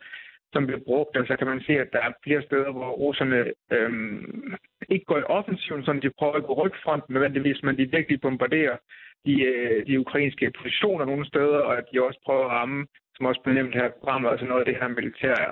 som 0.53 0.65
bliver 0.67 0.81
brugt, 0.87 1.17
og 1.17 1.27
så 1.27 1.35
kan 1.35 1.47
man 1.47 1.61
se, 1.67 1.73
at 1.79 1.93
der 1.93 1.99
er 1.99 2.11
flere 2.23 2.41
steder, 2.41 2.71
hvor 2.71 2.89
russerne 3.03 3.39
øhm, 3.71 4.55
ikke 4.89 5.05
går 5.05 5.17
i 5.17 5.29
offensiven, 5.37 5.85
sådan 5.85 6.01
de 6.01 6.17
prøver 6.19 6.33
at 6.33 6.43
gå 6.43 6.53
rygfronten 6.53 7.13
nødvendigvis, 7.13 7.63
men 7.63 7.77
de 7.77 7.91
virkelig 7.91 8.21
bombarderer 8.21 8.77
de, 9.25 9.33
øh, 9.51 9.85
de 9.87 9.99
ukrainske 9.99 10.51
positioner 10.59 11.05
nogle 11.05 11.25
steder, 11.31 11.59
og 11.67 11.77
at 11.77 11.85
de 11.91 12.03
også 12.07 12.19
prøver 12.25 12.45
at 12.45 12.51
ramme, 12.51 12.79
som 13.15 13.25
også 13.25 13.41
blev 13.41 13.53
nævnt 13.55 13.75
her 13.75 13.87
i 13.87 13.97
programmet, 13.99 14.29
altså 14.29 14.45
noget 14.45 14.61
af 14.63 14.67
det 14.69 14.79
her 14.81 14.87
militære, 14.87 15.49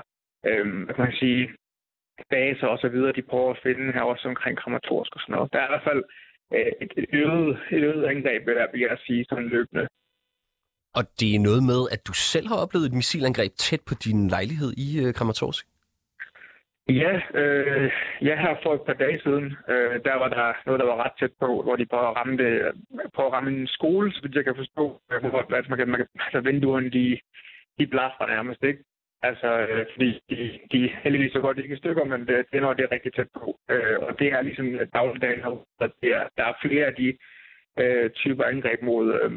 øhm, 0.49 0.81
hvad 0.83 0.95
kan 0.95 1.05
man 1.05 1.21
sige, 1.23 1.41
baser 2.29 2.67
og 2.67 2.79
så 2.83 2.89
videre, 2.95 3.17
de 3.17 3.29
prøver 3.31 3.51
at 3.51 3.61
finde 3.63 3.93
her 3.93 4.01
også 4.01 4.27
omkring 4.27 4.57
Kramatorsk 4.57 5.11
og 5.15 5.21
sådan 5.21 5.33
noget. 5.35 5.53
Der 5.53 5.59
er 5.59 5.67
i 5.67 5.73
hvert 5.73 5.87
fald 5.89 6.03
øh, 6.55 6.71
et, 6.83 6.91
et, 7.01 7.05
øget, 7.13 7.49
et 7.75 7.83
øget 7.91 8.05
angreb, 8.13 8.41
der 8.47 8.71
vil 8.71 8.81
jeg 8.81 8.97
sige, 9.07 9.25
sådan 9.29 9.49
løbende. 9.55 9.87
Og 10.97 11.03
det 11.19 11.29
er 11.35 11.39
noget 11.49 11.63
med, 11.71 11.81
at 11.95 12.01
du 12.07 12.13
selv 12.13 12.47
har 12.47 12.57
oplevet 12.63 12.85
et 12.85 12.93
missilangreb 12.93 13.51
tæt 13.65 13.81
på 13.89 13.93
din 14.05 14.27
lejlighed 14.27 14.71
i 14.85 14.87
øh, 15.03 15.13
Kramatorsk? 15.13 15.65
Ja, 16.89 17.21
øh, 17.33 17.91
ja, 18.21 18.35
her 18.35 18.55
for 18.63 18.73
et 18.73 18.81
par 18.81 18.93
dage 18.93 19.19
siden, 19.19 19.45
øh, 19.69 20.03
der 20.05 20.15
var 20.15 20.29
der 20.29 20.53
noget, 20.65 20.79
der 20.79 20.85
var 20.85 21.03
ret 21.03 21.11
tæt 21.19 21.31
på, 21.39 21.61
hvor 21.63 21.75
de 21.75 21.85
prøvede 21.85 22.07
at 22.07 22.15
ramme, 22.15 22.37
det, 22.37 22.71
prøvede 23.13 23.31
at 23.31 23.33
ramme 23.33 23.51
en 23.51 23.67
skole, 23.67 24.13
så 24.13 24.21
vidt 24.21 24.35
jeg 24.35 24.43
kan 24.43 24.55
forstå, 24.55 25.01
øh, 25.11 25.19
hvor 25.25 25.39
at 25.39 25.53
altså, 25.53 25.69
man 25.69 25.77
kan, 25.79 25.87
man 25.87 25.99
kan, 25.99 26.07
altså 26.19 26.39
vinduerne, 26.39 26.89
de, 26.89 27.19
de 27.79 27.87
blaster 27.87 28.27
nærmest, 28.27 28.63
ikke? 28.63 28.83
Altså, 29.23 29.59
øh, 29.59 29.85
fordi 29.93 30.19
de, 30.29 30.59
de 30.71 30.89
heldigvis 31.03 31.31
så 31.33 31.39
godt 31.39 31.57
ikke 31.57 31.75
i 31.75 31.77
stykker, 31.77 32.03
men 32.03 32.19
det, 32.27 32.45
det 32.51 32.57
er 32.57 32.61
noget, 32.61 32.77
det 32.77 32.83
er 32.83 32.91
rigtig 32.91 33.13
tæt 33.13 33.27
på. 33.33 33.59
Øh, 33.69 33.99
og 33.99 34.19
det 34.19 34.27
er 34.27 34.41
ligesom 34.41 34.79
dagligdagen, 34.93 35.41
at 35.79 35.91
det 36.01 36.09
er, 36.15 36.27
der 36.37 36.43
er 36.43 36.53
flere 36.61 36.85
af 36.85 36.95
de 36.95 37.17
øh, 37.79 38.09
typer 38.09 38.43
angreb 38.43 38.81
mod 38.81 39.05
øh, 39.23 39.31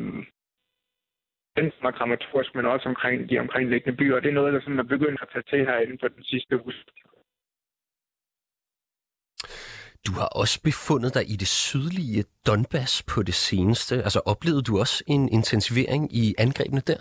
enten 1.57 1.93
kramatorisk, 1.93 2.55
men 2.55 2.67
også 2.67 2.89
omkring 2.89 3.31
de 3.31 3.39
omkringliggende 3.39 3.97
byer. 3.97 4.17
Og 4.17 4.23
det 4.23 4.29
er 4.29 4.35
noget, 4.35 4.53
der 4.53 4.61
sådan 4.61 4.79
er 4.79 4.93
begyndt 4.95 5.23
at 5.23 5.29
tage 5.33 5.49
til 5.51 5.67
her 5.67 5.79
inden 5.79 5.99
for 5.99 6.09
den 6.09 6.25
sidste 6.25 6.65
uge. 6.65 6.75
Du 10.07 10.13
har 10.21 10.29
også 10.43 10.57
befundet 10.69 11.15
dig 11.15 11.25
i 11.35 11.37
det 11.43 11.49
sydlige 11.49 12.25
Donbass 12.47 12.93
på 13.13 13.23
det 13.23 13.35
seneste. 13.35 13.95
Altså 13.95 14.21
oplevede 14.33 14.63
du 14.69 14.79
også 14.79 15.05
en 15.07 15.29
intensivering 15.39 16.03
i 16.23 16.25
angrebene 16.39 16.81
der? 16.91 17.01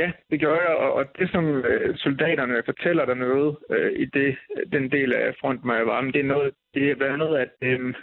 Ja, 0.00 0.12
det 0.30 0.40
gør 0.40 0.54
jeg, 0.54 0.76
og 0.76 1.04
det 1.18 1.30
som 1.30 1.44
øh, 1.64 1.96
soldaterne 1.96 2.62
fortæller 2.64 3.04
der 3.04 3.14
noget 3.14 3.56
øh, 3.70 3.92
i 3.92 4.04
det, 4.04 4.36
den 4.72 4.90
del 4.90 5.12
af 5.12 5.34
fronten, 5.40 5.70
jeg 5.70 5.86
var, 5.86 6.00
det 6.00 6.20
er 6.20 6.32
noget, 6.34 6.54
det 6.74 6.90
er 6.90 6.94
blandt 6.94 7.22
andet, 7.22 7.36
at, 7.36 7.50
øh, 7.62 7.94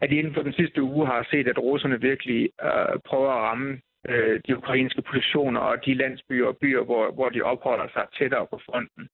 at 0.00 0.10
de 0.10 0.16
inden 0.16 0.34
for 0.34 0.42
den 0.42 0.52
sidste 0.52 0.82
uge 0.82 1.06
har 1.06 1.26
set, 1.30 1.48
at 1.48 1.58
russerne 1.58 2.00
virkelig 2.00 2.50
øh, 2.62 2.98
prøver 3.06 3.30
at 3.32 3.42
ramme 3.48 3.80
øh, 4.08 4.40
de 4.46 4.56
ukrainske 4.56 5.02
positioner 5.02 5.60
og 5.60 5.84
de 5.86 5.94
landsbyer 5.94 6.46
og 6.46 6.56
byer, 6.56 6.82
hvor, 6.84 7.12
hvor 7.12 7.28
de 7.28 7.42
opholder 7.42 7.88
sig 7.92 8.04
tættere 8.18 8.46
på 8.50 8.60
fronten. 8.66 9.02
Øh, 9.02 9.08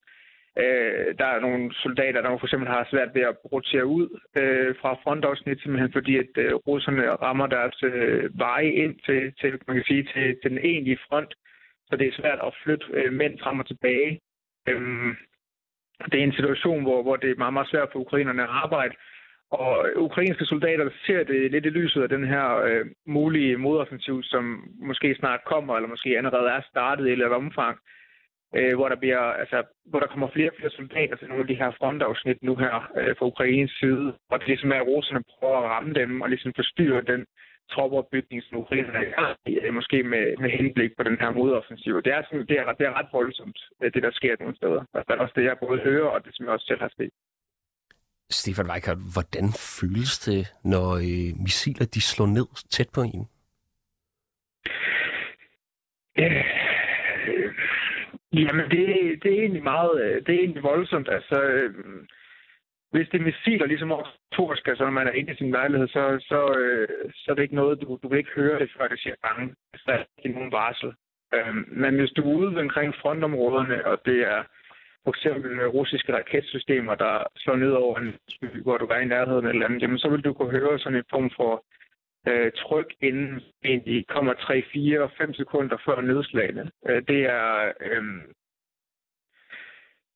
Øh, 0.64 1.14
der 1.18 1.28
er 1.34 1.40
nogle 1.40 1.74
soldater, 1.74 2.20
der 2.22 2.38
for 2.38 2.46
eksempel 2.46 2.68
har 2.68 2.88
svært 2.90 3.14
ved 3.14 3.22
at 3.22 3.36
rotere 3.52 3.86
ud 3.86 4.06
øh, 4.40 4.74
fra 4.80 4.94
frontafsnit, 5.02 5.60
simpelthen 5.60 5.92
fordi, 5.92 6.16
at 6.16 6.32
øh, 6.36 6.54
russerne 6.54 7.10
rammer 7.10 7.46
deres 7.46 7.82
øh, 7.82 8.38
veje 8.38 8.70
ind 8.70 8.94
til, 9.06 9.32
til, 9.40 9.58
man 9.66 9.76
kan 9.76 9.84
sige, 9.84 10.02
til, 10.12 10.36
til 10.42 10.50
den 10.50 10.58
egentlige 10.58 10.98
front, 11.08 11.34
så 11.88 11.96
det 11.96 12.06
er 12.06 12.20
svært 12.20 12.40
at 12.46 12.54
flytte 12.62 12.86
øh, 12.92 13.12
mænd 13.12 13.38
frem 13.38 13.60
og 13.60 13.66
tilbage. 13.66 14.20
Øh, 14.68 15.14
det 16.10 16.20
er 16.20 16.24
en 16.24 16.38
situation, 16.40 16.82
hvor, 16.82 17.02
hvor 17.02 17.16
det 17.16 17.30
er 17.30 17.42
meget, 17.42 17.52
meget 17.52 17.68
svært 17.68 17.88
for 17.92 17.98
ukrainerne 17.98 18.42
at 18.42 18.48
arbejde, 18.64 18.94
og 19.50 19.86
ukrainske 19.96 20.44
soldater 20.44 20.90
ser 21.06 21.24
det 21.24 21.50
lidt 21.50 21.66
i 21.66 21.68
lyset 21.68 22.02
af 22.02 22.08
den 22.08 22.24
her 22.24 22.56
øh, 22.56 22.86
mulige 23.06 23.56
modoffensiv, 23.56 24.22
som 24.22 24.68
måske 24.80 25.14
snart 25.14 25.40
kommer, 25.46 25.76
eller 25.76 25.88
måske 25.88 26.16
allerede 26.16 26.48
er 26.48 26.60
startet 26.70 27.04
i 27.04 27.08
et 27.08 27.12
eller 27.12 27.26
andet 27.26 27.36
omfang. 27.36 27.76
øh, 27.76 27.97
hvor 28.50 28.88
der 28.88 28.96
bliver, 28.96 29.18
altså, 29.18 29.62
hvor 29.90 30.00
der 30.00 30.06
kommer 30.06 30.28
flere 30.34 30.50
og 30.50 30.56
flere 30.58 30.70
soldater 30.70 31.16
til 31.16 31.28
nogle 31.28 31.42
af 31.42 31.48
de 31.48 31.60
her 31.62 31.70
frontafsnit 31.78 32.42
nu 32.42 32.54
her 32.56 32.74
øh, 32.98 33.16
fra 33.18 33.26
Ukraines 33.26 33.72
side, 33.80 34.06
og 34.30 34.38
det 34.38 34.44
er 34.44 34.52
ligesom, 34.54 34.72
at 34.72 34.86
russerne 34.86 35.22
prøver 35.38 35.58
at 35.58 35.70
ramme 35.74 35.94
dem 35.94 36.20
og 36.20 36.28
ligesom 36.28 36.52
forstyrre 36.56 37.02
den 37.02 37.26
troppeopbygning, 37.72 38.42
som 38.42 38.58
Ukraine 38.58 38.88
er 38.94 39.34
i, 39.46 39.54
øh, 39.64 39.74
måske 39.74 40.02
med, 40.02 40.24
med 40.42 40.50
henblik 40.50 40.90
på 40.96 41.02
den 41.02 41.16
her 41.20 41.30
modoffensiv. 41.30 42.02
Det 42.02 42.12
er, 42.12 42.22
sådan, 42.22 42.46
det, 42.46 42.56
er, 42.58 42.72
det 42.78 42.86
er 42.86 42.94
ret 42.98 43.10
voldsomt, 43.12 43.58
øh, 43.82 43.92
det 43.94 44.02
der 44.02 44.10
sker 44.12 44.36
nogle 44.40 44.56
steder. 44.56 44.82
Det 44.94 45.14
er 45.14 45.24
også 45.24 45.34
det, 45.36 45.44
jeg 45.44 45.56
både 45.66 45.78
hører, 45.80 46.08
og 46.14 46.24
det, 46.24 46.30
som 46.34 46.44
jeg 46.44 46.52
også 46.52 46.66
selv 46.66 46.80
har 46.80 46.92
set. 46.96 47.10
Stefan 48.30 48.70
Weikert, 48.70 48.98
hvordan 49.14 49.46
føles 49.80 50.18
det, 50.26 50.40
når 50.64 50.88
øh, 51.08 51.30
missiler 51.44 51.86
de 51.94 52.00
slår 52.00 52.26
ned 52.26 52.48
tæt 52.70 52.90
på 52.94 53.00
en? 53.00 53.24
Ja, 56.18 56.42
Jamen, 58.32 58.70
det, 58.70 58.86
det 59.22 59.32
er 59.32 59.40
egentlig 59.40 59.62
meget, 59.62 60.02
øh, 60.02 60.26
det 60.26 60.34
er 60.34 60.38
egentlig 60.38 60.62
voldsomt. 60.62 61.08
Altså, 61.08 61.42
øh, 61.42 61.74
hvis 62.92 63.08
det 63.08 63.20
er 63.20 63.24
missiler, 63.24 63.66
ligesom 63.66 63.92
obligatorisk, 63.92 64.68
altså 64.68 64.84
når 64.84 64.90
man 64.90 65.06
er 65.08 65.12
inde 65.12 65.32
i 65.32 65.36
sin 65.36 65.50
lejlighed, 65.50 65.88
så, 65.88 66.02
så, 66.20 66.40
øh, 66.58 66.88
så 67.14 67.30
er 67.30 67.34
det 67.34 67.42
ikke 67.42 67.54
noget, 67.54 67.82
du, 67.82 67.98
du 68.02 68.08
vil 68.08 68.18
ikke 68.18 68.36
høre 68.40 68.58
det, 68.58 68.70
før 68.76 68.88
det 68.88 69.00
siger 69.00 69.14
bange. 69.22 69.54
Så 69.74 69.82
der 69.86 69.92
er 69.92 70.04
ikke 70.24 70.38
nogen 70.38 70.52
varsel. 70.52 70.92
Øh, 71.34 71.54
men 71.82 71.98
hvis 71.98 72.10
du 72.10 72.22
er 72.22 72.34
ude 72.36 72.60
omkring 72.60 72.94
frontområderne, 72.94 73.86
og 73.86 74.00
det 74.04 74.20
er 74.20 74.42
for 75.04 75.10
eksempel 75.10 75.50
øh, 75.60 75.68
russiske 75.68 76.14
raketsystemer, 76.14 76.94
der 76.94 77.24
slår 77.36 77.56
ned 77.56 77.72
over 77.72 77.98
en 77.98 78.14
by, 78.40 78.62
hvor 78.62 78.76
du 78.78 78.86
er 78.86 78.98
i 78.98 79.04
nærheden 79.04 79.46
eller 79.46 79.66
andet, 79.66 79.82
jamen, 79.82 79.98
så 79.98 80.08
vil 80.08 80.24
du 80.24 80.32
kunne 80.32 80.50
høre 80.50 80.78
sådan 80.78 80.98
en 80.98 81.10
form 81.10 81.30
for 81.36 81.64
øh, 82.28 82.52
tryk 82.52 82.94
inden 83.02 83.40
de 83.86 84.04
kommer 84.08 84.34
3, 84.34 84.62
4, 84.72 85.10
5 85.18 85.34
sekunder 85.34 85.76
før 85.84 86.00
nedslagene. 86.00 86.70
Øh, 86.88 87.02
det 87.08 87.20
er 87.24 87.72
øh, 87.80 88.04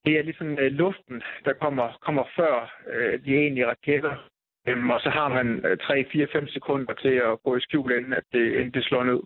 det 0.05 0.17
er 0.17 0.23
ligesom 0.23 0.59
øh, 0.59 0.71
luften, 0.71 1.23
der 1.45 1.53
kommer, 1.53 1.97
kommer 2.01 2.23
før 2.35 2.83
øh, 2.87 3.25
de 3.25 3.35
egentlige 3.35 3.67
raketter. 3.67 4.29
Øhm, 4.67 4.89
og 4.89 4.99
så 5.01 5.09
har 5.09 5.27
man 5.27 5.65
øh, 5.65 5.77
3, 5.77 6.05
4, 6.11 6.27
5 6.31 6.47
sekunder 6.47 6.93
til 6.93 7.15
at 7.29 7.43
gå 7.43 7.55
i 7.55 7.61
skjul, 7.61 7.91
inden, 7.91 8.13
at 8.13 8.23
det, 8.33 8.53
inden 8.53 8.73
det 8.73 8.83
slår 8.83 9.03
ned. 9.03 9.19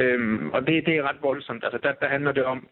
Øhm, 0.00 0.50
og 0.50 0.66
det, 0.66 0.86
det 0.86 0.96
er 0.96 1.08
ret 1.08 1.22
voldsomt. 1.22 1.64
Altså, 1.64 1.78
der, 1.82 1.92
der 1.92 2.08
handler 2.08 2.32
det 2.32 2.44
om, 2.44 2.68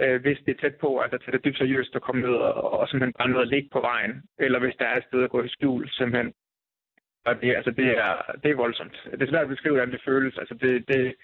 øh, 0.00 0.20
hvis 0.20 0.38
det 0.46 0.56
er 0.56 0.60
tæt 0.60 0.76
på, 0.80 0.98
altså 0.98 1.18
tage 1.18 1.32
det 1.32 1.44
dybt 1.44 1.58
seriøst 1.58 1.96
at 1.96 2.02
komme 2.02 2.22
ned 2.22 2.34
og, 2.34 2.80
og 2.80 2.88
simpelthen 2.88 3.18
bare 3.18 3.28
noget 3.28 3.46
at 3.46 3.52
ligge 3.54 3.68
på 3.72 3.80
vejen. 3.80 4.22
Eller 4.38 4.58
hvis 4.58 4.76
der 4.78 4.84
er 4.84 4.96
et 4.96 5.04
sted 5.08 5.24
at 5.24 5.30
gå 5.30 5.42
i 5.42 5.48
skjul, 5.48 5.88
simpelthen 5.90 6.32
og 7.26 7.40
det, 7.40 7.56
altså, 7.56 7.70
det, 7.70 7.88
er, 7.98 8.12
det 8.42 8.50
er 8.50 8.62
voldsomt. 8.64 8.96
Det 9.12 9.22
er 9.22 9.30
svært 9.30 9.42
at 9.42 9.54
beskrive, 9.54 9.74
hvordan 9.74 9.92
det 9.92 10.02
føles. 10.04 10.38
Altså, 10.38 10.54
det, 10.54 10.88
det, 10.88 11.14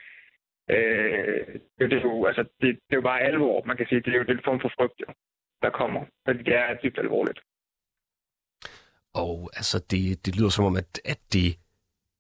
øh, 0.71 1.47
det, 1.79 1.91
det, 1.91 1.99
er 1.99 2.03
jo, 2.03 2.26
altså, 2.26 2.43
det, 2.43 2.69
det 2.87 2.93
er 2.93 3.00
jo 3.03 3.09
bare 3.11 3.21
alvor, 3.21 3.65
man 3.65 3.76
kan 3.76 3.87
sige. 3.87 4.00
Det 4.00 4.15
er 4.15 4.19
jo 4.19 4.33
den 4.33 4.41
form 4.45 4.61
for 4.61 4.73
frygt, 4.76 5.00
jo, 5.00 5.07
der 5.62 5.71
kommer. 5.71 6.03
Men 6.26 6.38
det 6.38 6.55
er 6.55 6.76
dybt 6.83 6.99
alvorligt. 6.99 7.41
Og 9.15 9.50
altså, 9.57 9.79
det, 9.91 10.26
det 10.26 10.37
lyder 10.37 10.49
som 10.49 10.65
om, 10.65 10.76
at, 10.76 11.00
at 11.05 11.21
det 11.33 11.49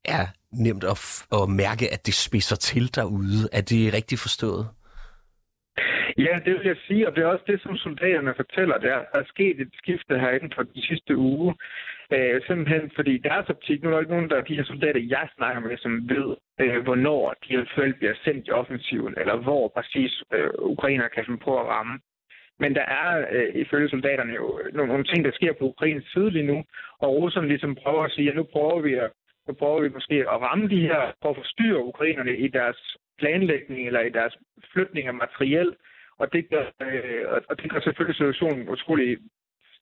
er 0.04 0.26
nemt 0.64 0.84
at, 0.84 0.98
at 1.32 1.48
mærke, 1.48 1.84
at 1.94 2.06
det 2.06 2.14
spidser 2.14 2.56
til 2.56 2.94
derude. 2.96 3.40
Er 3.52 3.60
det 3.60 3.94
rigtigt 3.94 4.20
forstået? 4.20 4.66
Ja, 6.18 6.34
det 6.44 6.52
vil 6.54 6.66
jeg 6.66 6.76
sige, 6.86 7.08
og 7.08 7.16
det 7.16 7.22
er 7.22 7.26
også 7.26 7.44
det, 7.46 7.62
som 7.62 7.76
soldaterne 7.76 8.34
fortæller. 8.36 8.78
Der 8.78 8.96
er 9.14 9.24
sket 9.24 9.60
et 9.60 9.72
skifte 9.74 10.18
her 10.18 10.30
inden 10.30 10.52
for 10.56 10.62
de 10.62 10.86
sidste 10.88 11.16
uge. 11.16 11.54
Øh, 12.12 12.42
simpelthen 12.46 12.90
fordi 12.94 13.18
deres 13.18 13.48
optik, 13.48 13.82
nu 13.82 13.88
er 13.88 13.92
der 13.92 14.00
ikke 14.00 14.12
nogen, 14.12 14.30
der 14.30 14.40
de 14.40 14.56
her 14.56 14.64
soldater, 14.64 15.00
jeg 15.00 15.28
snakker 15.36 15.60
med, 15.60 15.76
som 15.76 16.08
ved, 16.08 16.36
øh, 16.60 16.82
hvornår 16.82 17.34
de 17.42 17.54
eventuelt 17.54 17.96
bliver 17.96 18.14
sendt 18.24 18.48
i 18.48 18.50
offensiven, 18.50 19.14
eller 19.20 19.36
hvor 19.36 19.68
præcis 19.68 20.22
øh, 20.32 20.50
Ukrainer 20.58 21.08
kan 21.08 21.24
finde 21.24 21.44
på 21.44 21.60
at 21.60 21.66
ramme. 21.66 21.98
Men 22.58 22.74
der 22.74 22.86
er 23.02 23.26
øh, 23.32 23.54
ifølge 23.54 23.88
soldaterne 23.88 24.32
jo 24.34 24.60
nogle, 24.72 24.92
nogle 24.92 25.04
ting, 25.04 25.24
der 25.24 25.32
sker 25.32 25.52
på 25.52 25.64
Ukraines 25.64 26.04
side 26.12 26.30
lige 26.30 26.46
nu, 26.46 26.64
og 26.98 27.08
russerne 27.16 27.48
ligesom 27.48 27.74
prøver 27.74 28.02
at 28.04 28.12
sige, 28.12 28.30
at 28.30 28.36
nu 28.36 28.42
prøver 28.42 28.80
vi 28.80 28.94
at 28.94 29.10
nu 29.48 29.54
prøver 29.54 29.80
vi 29.80 29.88
måske 29.88 30.14
at 30.14 30.40
ramme 30.46 30.68
de 30.68 30.80
her, 30.80 31.12
for 31.22 31.30
at 31.30 31.36
forstyrre 31.36 31.84
ukrainerne 31.84 32.36
i 32.36 32.48
deres 32.48 32.96
planlægning 33.18 33.86
eller 33.86 34.00
i 34.00 34.10
deres 34.10 34.36
flytning 34.72 35.08
af 35.08 35.14
materiel, 35.14 35.74
og 36.18 36.32
det 36.32 36.50
gør, 36.50 36.64
øh, 36.82 37.24
og 37.48 37.62
det 37.62 37.70
gør 37.70 37.80
selvfølgelig 37.80 38.16
situationen 38.16 38.68
utrolig 38.68 39.18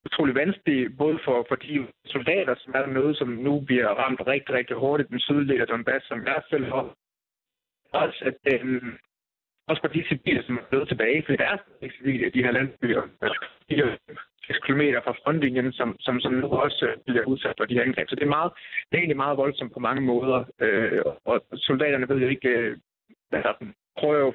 utrolig 0.04 0.34
vanskelig, 0.34 0.96
både 0.96 1.18
for, 1.24 1.46
for 1.48 1.54
de 1.54 1.86
soldater, 2.06 2.54
som 2.58 2.72
er 2.76 2.82
dernede, 2.86 3.14
som 3.14 3.28
nu 3.28 3.60
bliver 3.60 3.88
ramt 3.88 4.20
rigtig, 4.26 4.54
rigtig 4.54 4.76
hårdt 4.76 5.02
i 5.02 5.10
den 5.10 5.20
sydlige 5.20 5.60
af 5.60 5.66
Donbass, 5.66 6.06
som 6.06 6.26
jeg 6.26 6.42
selv 6.50 6.64
har. 6.64 6.94
Også, 7.92 8.18
at, 8.30 8.54
øhm, 8.54 8.98
også 9.68 9.82
for 9.82 9.88
de 9.88 10.04
civile, 10.08 10.42
som 10.46 10.58
er 10.58 10.62
blevet 10.70 10.88
tilbage, 10.88 11.22
for 11.26 11.32
der 11.32 11.44
er 11.44 11.58
ikke 11.82 11.96
civile 11.98 12.26
i 12.26 12.30
de 12.30 12.42
her 12.42 12.52
landsbyer, 12.52 13.02
altså, 13.22 13.46
6 14.46 14.58
km 14.66 14.82
fra 15.04 15.14
frontlinjen, 15.22 15.72
som, 15.72 15.96
som, 16.00 16.20
som 16.20 16.32
nu 16.32 16.48
også 16.48 16.86
øh, 16.86 16.96
bliver 17.06 17.24
udsat 17.24 17.54
for 17.58 17.64
de 17.64 17.74
her 17.74 17.82
angreb. 17.82 18.08
Så 18.08 18.16
det 18.16 18.22
er, 18.22 18.36
meget, 18.38 18.52
det 18.88 18.94
er 18.96 19.02
egentlig 19.02 19.16
meget 19.24 19.36
voldsomt 19.36 19.72
på 19.72 19.80
mange 19.80 20.02
måder, 20.02 20.44
øh, 20.60 21.02
og 21.24 21.36
soldaterne 21.54 22.08
ved 22.08 22.16
jo 22.16 22.28
ikke, 22.28 22.48
øh, 22.48 22.76
hvad 23.30 23.42
der 23.42 23.54
prøver 23.98 24.18
jo 24.18 24.28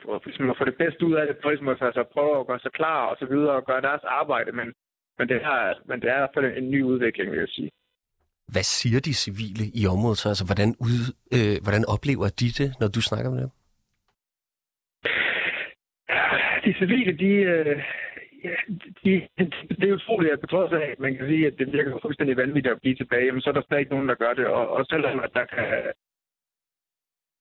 at 0.52 0.58
få 0.58 0.66
det 0.66 0.78
bedste 0.78 1.06
ud 1.06 1.14
af 1.14 1.28
det, 1.28 1.38
prøver 1.38 1.54
ligesom 1.54 1.68
at 1.68 1.82
altså, 1.82 2.04
prøver 2.14 2.40
at 2.40 2.48
gøre 2.48 2.60
sig 2.60 2.72
klar 2.72 3.06
og 3.06 3.16
så 3.20 3.26
videre 3.26 3.56
og 3.60 3.66
gøre 3.66 3.82
deres 3.82 4.04
arbejde, 4.04 4.52
men 4.52 4.74
men 5.20 5.30
det, 5.30 5.38
er, 5.44 5.74
men 5.90 6.02
det 6.02 6.10
er 6.10 6.16
i 6.16 6.20
hvert 6.20 6.36
fald 6.36 6.58
en 6.58 6.72
ny 6.72 6.84
udvikling, 6.84 7.32
vil 7.32 7.40
jeg 7.40 7.48
sige. 7.48 7.72
Hvad 8.54 8.64
siger 8.64 9.00
de 9.08 9.14
civile 9.14 9.66
i 9.82 9.84
området 9.94 10.18
så? 10.18 10.28
Altså, 10.30 10.46
hvordan, 10.50 10.70
ud, 10.88 11.00
øh, 11.38 11.56
hvordan 11.66 11.84
oplever 11.94 12.28
de 12.42 12.48
det, 12.60 12.70
når 12.82 12.88
du 12.88 13.02
snakker 13.10 13.30
med 13.36 13.42
dem? 13.46 13.52
De 16.66 16.72
civile, 16.82 17.12
de, 17.24 17.32
øh, 17.54 17.76
ja, 18.44 18.56
de, 19.04 19.12
det 19.80 19.86
er 19.90 19.98
utroligt, 20.00 20.34
at 20.34 20.40
på 20.40 20.48
trods 20.48 20.72
af, 20.74 20.86
at 20.94 21.00
man 21.00 21.16
kan 21.16 21.26
sige, 21.28 21.48
at 21.48 21.56
det 21.60 21.74
virker 21.74 22.00
fuldstændig 22.02 22.38
vanvittigt 22.38 22.76
at 22.76 22.82
blive 22.82 22.96
tilbage, 22.96 23.32
men 23.32 23.42
så 23.42 23.50
er 23.50 23.54
der 23.58 23.70
stadig 23.70 23.88
nogen, 23.90 24.10
der 24.10 24.16
gør 24.24 24.34
det. 24.34 24.48
Og, 24.48 24.70
og 24.76 24.86
selvom 24.86 25.20
at 25.20 25.32
der 25.34 25.46
kan 25.46 25.66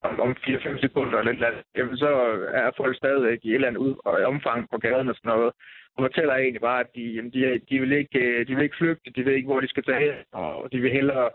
om, 0.02 0.30
4-5 0.30 0.80
sekunder 0.80 1.18
eller 1.18 1.32
lidt, 1.32 1.64
jamen, 1.76 1.96
så 1.96 2.08
er 2.52 2.70
folk 2.76 2.96
stadigvæk 2.96 3.38
i 3.42 3.48
et 3.48 3.54
eller 3.54 3.68
andet 3.68 3.80
ud, 3.80 3.94
og 4.04 4.12
omfang 4.12 4.70
på 4.70 4.78
gaden 4.78 5.08
og 5.08 5.14
sådan 5.14 5.28
noget. 5.28 5.52
Og 5.94 6.02
fortæller 6.04 6.34
egentlig 6.34 6.60
bare, 6.60 6.80
at 6.80 6.90
de, 6.94 7.02
jamen, 7.02 7.32
de, 7.32 7.60
de, 7.70 7.80
vil 7.80 7.92
ikke, 7.92 8.18
øh, 8.18 8.46
de 8.46 8.54
vil 8.54 8.64
ikke 8.64 8.76
flygte, 8.76 9.10
de 9.10 9.24
ved 9.24 9.32
ikke, 9.32 9.46
hvor 9.46 9.60
de 9.60 9.68
skal 9.68 9.84
tage, 9.84 10.24
og 10.32 10.72
de 10.72 10.80
vil 10.80 10.90
hellere 10.90 11.30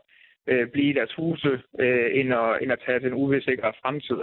øh, 0.48 0.67
blive 0.67 0.89
i 0.89 0.93
deres 0.93 1.13
huse, 1.13 1.62
øh, 1.79 2.10
end, 2.20 2.34
at, 2.34 2.62
end 2.62 2.72
at 2.72 2.84
tage 2.86 3.00
den 3.00 3.13
uvidsikre 3.13 3.74
fremtid. 3.82 4.17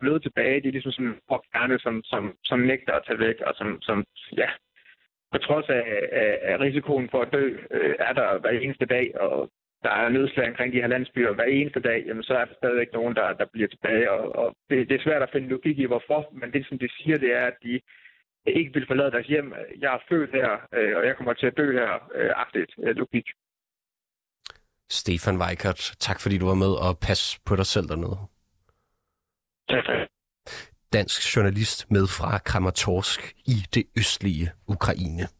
Blevet 0.00 0.22
tilbage, 0.22 0.60
de 0.60 0.68
er 0.68 0.72
ligesom 0.72 0.92
sådan 0.92 1.70
en 1.70 1.78
som, 1.78 2.02
som, 2.04 2.36
som 2.44 2.58
nægter 2.58 2.92
at 2.92 3.04
tage 3.06 3.18
væk, 3.18 3.40
og 3.40 3.54
som, 3.54 3.82
som 3.82 4.04
ja, 4.36 4.50
på 5.32 5.38
trods 5.38 5.68
af, 5.68 5.84
af, 6.12 6.38
af 6.42 6.60
risikoen 6.60 7.08
for 7.10 7.22
at 7.22 7.32
dø, 7.32 7.56
øh, 7.70 7.94
er 7.98 8.12
der 8.12 8.38
hver 8.38 8.50
eneste 8.50 8.86
dag, 8.86 9.20
og 9.20 9.50
der 9.82 9.90
er 9.90 10.08
nødslag 10.08 10.48
omkring 10.48 10.72
de 10.72 10.80
her 10.80 10.86
landsbyer 10.94 11.32
hver 11.34 11.44
eneste 11.44 11.80
dag, 11.80 12.04
jamen 12.06 12.22
så 12.22 12.34
er 12.34 12.44
der 12.44 12.54
stadigvæk 12.54 12.92
nogen, 12.92 13.14
der, 13.14 13.32
der 13.32 13.46
bliver 13.52 13.68
tilbage. 13.68 14.10
Og, 14.10 14.36
og 14.40 14.56
det, 14.70 14.88
det 14.88 14.94
er 14.96 15.02
svært 15.04 15.22
at 15.22 15.32
finde 15.32 15.48
logik 15.48 15.78
i, 15.78 15.86
hvorfor, 15.86 16.20
men 16.40 16.52
det, 16.52 16.66
som 16.68 16.78
de 16.78 16.88
siger, 16.96 17.18
det 17.18 17.32
er, 17.36 17.46
at 17.46 17.58
de 17.62 17.80
ikke 18.46 18.72
vil 18.74 18.86
forlade 18.86 19.10
deres 19.10 19.26
hjem. 19.26 19.54
Jeg 19.78 19.94
er 19.94 19.98
født 20.08 20.30
her, 20.30 20.50
øh, 20.74 20.96
og 20.96 21.06
jeg 21.06 21.16
kommer 21.16 21.32
til 21.32 21.46
at 21.46 21.56
dø 21.56 21.72
her, 21.72 21.92
øh, 22.14 22.30
agtigt 22.36 22.72
øh, 22.84 22.96
logik. 22.96 23.26
Stefan 24.90 25.38
Weikert, 25.42 25.80
tak 26.00 26.20
fordi 26.22 26.38
du 26.38 26.46
var 26.46 26.54
med, 26.64 26.72
og 26.86 26.98
pas 27.08 27.40
på 27.46 27.56
dig 27.56 27.66
selv 27.66 27.88
dernede. 27.88 28.18
Tak 29.68 29.84
for 29.86 30.06
Dansk 30.92 31.36
journalist 31.36 31.90
med 31.90 32.06
fra 32.06 32.38
Kramatorsk 32.38 33.20
i 33.46 33.56
det 33.74 33.84
østlige 33.98 34.50
Ukraine. 34.68 35.39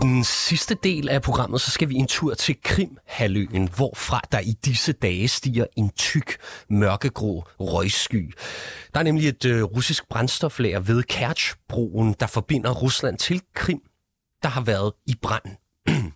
Den 0.00 0.24
sidste 0.24 0.74
del 0.74 1.08
af 1.08 1.22
programmet, 1.22 1.60
så 1.60 1.70
skal 1.70 1.88
vi 1.88 1.94
en 1.94 2.06
tur 2.06 2.34
til 2.34 2.56
Krimhaløen, 2.62 3.68
hvorfra 3.76 4.20
der 4.32 4.38
i 4.40 4.54
disse 4.64 4.92
dage 4.92 5.28
stiger 5.28 5.66
en 5.76 5.90
tyk, 5.90 6.36
mørkegrå 6.68 7.44
røgsky. 7.60 8.34
Der 8.94 9.00
er 9.00 9.04
nemlig 9.04 9.28
et 9.28 9.44
øh, 9.44 9.62
russisk 9.62 10.08
brændstoflager 10.08 10.80
ved 10.80 11.02
Kerchbroen, 11.02 12.14
der 12.20 12.26
forbinder 12.26 12.70
Rusland 12.70 13.18
til 13.18 13.42
Krim, 13.54 13.80
der 14.42 14.48
har 14.48 14.60
været 14.60 14.92
i 15.06 15.14
brand. 15.22 15.56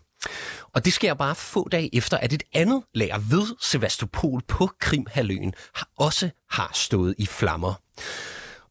Og 0.75 0.85
det 0.85 0.93
sker 0.93 1.15
bare 1.15 1.35
få 1.35 1.69
dage 1.69 1.97
efter, 1.97 2.17
at 2.17 2.33
et 2.33 2.43
andet 2.55 2.83
lager 2.95 3.19
ved 3.19 3.57
Sevastopol 3.61 4.43
på 4.49 4.71
Krimhaløen 4.81 5.55
har 5.75 5.89
også 5.99 6.31
har 6.51 6.71
stået 6.75 7.15
i 7.19 7.27
flammer. 7.27 7.75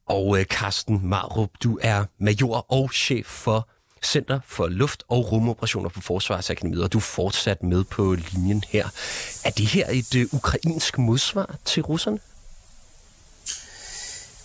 Og 0.10 0.40
øh, 0.40 0.46
Carsten 0.46 1.08
Marup, 1.08 1.50
du 1.64 1.80
er 1.82 2.06
major 2.20 2.66
og 2.70 2.90
chef 2.94 3.26
for 3.26 3.70
Center 4.06 4.40
for 4.48 4.68
Luft- 4.68 5.04
og 5.10 5.32
Rumoperationer 5.32 5.90
på 5.90 6.02
Forsvarsakademiet, 6.02 6.84
og 6.84 6.94
du 6.94 6.98
er 6.98 7.02
fortsat 7.02 7.64
med 7.64 7.84
på 7.84 8.16
linjen 8.32 8.64
her. 8.70 8.90
Er 9.44 9.50
det 9.50 9.66
her 9.66 9.88
et 9.90 10.16
øh, 10.16 10.28
ukrainsk 10.32 10.98
modsvar 10.98 11.56
til 11.66 11.84
russerne? 11.84 12.20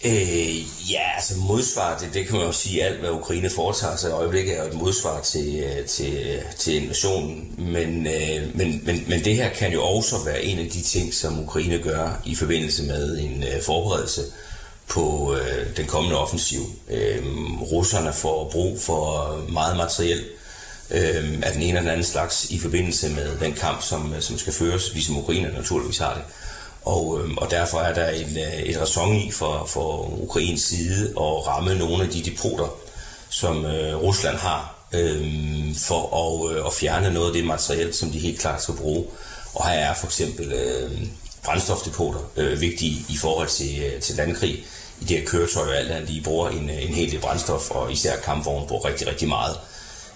Øh, 0.05 0.91
ja, 0.93 1.15
altså 1.15 1.37
modsvar, 1.37 1.99
det, 1.99 2.15
det 2.15 2.27
kan 2.27 2.37
man 2.37 2.47
jo 2.47 2.53
sige, 2.53 2.85
alt 2.85 3.01
hvad 3.01 3.11
Ukraine 3.11 3.51
foretager 3.51 3.97
sig 3.97 4.11
i 4.11 4.13
øjeblikket 4.13 4.59
er 4.59 4.63
jo 4.63 4.69
et 4.69 4.75
modsvar 4.75 5.21
til, 5.21 5.57
øh, 5.57 5.87
til, 5.87 6.15
øh, 6.15 6.55
til 6.59 6.83
invasionen. 6.83 7.55
Men, 7.59 8.07
øh, 8.07 8.57
men, 8.57 8.83
men, 8.85 9.05
men 9.09 9.25
det 9.25 9.37
her 9.37 9.49
kan 9.49 9.73
jo 9.73 9.85
også 9.85 10.17
være 10.25 10.45
en 10.45 10.59
af 10.59 10.71
de 10.71 10.83
ting, 10.83 11.15
som 11.15 11.41
Ukraine 11.41 11.79
gør 11.79 12.23
i 12.25 12.35
forbindelse 12.35 12.83
med 12.83 13.19
en 13.19 13.43
øh, 13.43 13.63
forberedelse 13.63 14.23
på 14.91 15.37
øh, 15.37 15.77
den 15.77 15.87
kommende 15.87 16.19
offensiv. 16.19 16.61
Øh, 16.91 17.25
russerne 17.73 18.13
får 18.13 18.51
brug 18.53 18.81
for 18.81 19.37
meget 19.49 19.77
materiel 19.77 20.25
øh, 20.91 21.39
af 21.43 21.53
den 21.53 21.63
ene 21.63 21.69
eller 21.69 21.81
den 21.81 21.91
anden 21.91 22.05
slags 22.05 22.51
i 22.51 22.59
forbindelse 22.59 23.09
med 23.09 23.39
den 23.39 23.53
kamp, 23.53 23.83
som, 23.83 24.15
øh, 24.15 24.21
som 24.23 24.39
skal 24.39 24.53
føres, 24.53 24.93
ligesom 24.93 25.19
Ukraine 25.19 25.53
naturligvis 25.53 25.99
har 25.99 26.15
det. 26.15 26.23
Og, 26.85 27.21
øh, 27.21 27.31
og 27.37 27.51
derfor 27.51 27.79
er 27.79 27.95
der 27.95 28.11
et, 28.11 28.53
øh, 28.55 28.63
et 28.63 28.81
ræson 28.81 29.17
i 29.17 29.31
for, 29.31 29.65
for 29.67 30.21
Ukrains 30.23 30.63
side 30.63 31.09
at 31.09 31.47
ramme 31.47 31.75
nogle 31.75 32.05
af 32.05 32.11
de 32.11 32.23
depoter, 32.23 32.75
som 33.31 33.67
øh, 33.67 34.03
Rusland 34.03 34.37
har, 34.37 34.75
øh, 34.93 35.27
for 35.77 36.03
at, 36.25 36.57
øh, 36.57 36.67
at 36.67 36.73
fjerne 36.73 37.15
noget 37.15 37.27
af 37.27 37.33
det 37.33 37.45
materiel, 37.45 37.95
som 37.95 38.11
de 38.11 38.19
helt 38.19 38.41
klart 38.41 38.63
skal 38.63 38.75
bruge. 38.75 39.05
Og 39.55 39.69
her 39.69 39.79
er 39.79 39.95
for 39.95 40.07
eksempel 40.07 40.53
øh, 40.53 40.91
brændstofdepoter 41.45 42.21
øh, 42.37 42.61
vigtige 42.61 43.05
i 43.09 43.17
forhold 43.17 43.49
til, 43.49 43.83
øh, 43.85 44.01
til 44.01 44.17
landkrig. 44.17 44.67
I 45.01 45.05
det 45.05 45.19
her 45.19 45.27
køretøj 45.27 45.73
alt 45.73 45.91
andet 45.91 46.11
lige 46.11 46.23
bruger 46.23 46.51
en, 46.51 46.71
en 46.71 46.95
hel 46.95 47.11
del 47.11 47.21
brændstof, 47.21 47.71
og 47.71 47.93
især 47.93 48.17
kampvognen 48.17 48.69
bruger 48.69 48.85
rigtig, 48.85 49.07
rigtig 49.07 49.29
meget. 49.29 49.57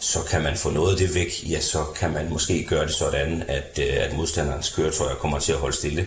Så 0.01 0.19
kan 0.31 0.43
man 0.43 0.57
få 0.57 0.71
noget 0.71 0.93
af 0.93 0.99
det 0.99 1.15
væk, 1.15 1.51
ja, 1.51 1.61
så 1.61 1.85
kan 1.97 2.13
man 2.13 2.31
måske 2.31 2.65
gøre 2.65 2.87
det 2.87 2.95
sådan, 2.95 3.45
at, 3.49 3.79
øh, 3.79 3.97
at 3.97 4.17
modstanderens 4.17 4.71
køretøjer 4.71 5.15
kommer 5.15 5.39
til 5.39 5.53
at 5.53 5.59
holde 5.59 5.77
stille 5.77 6.07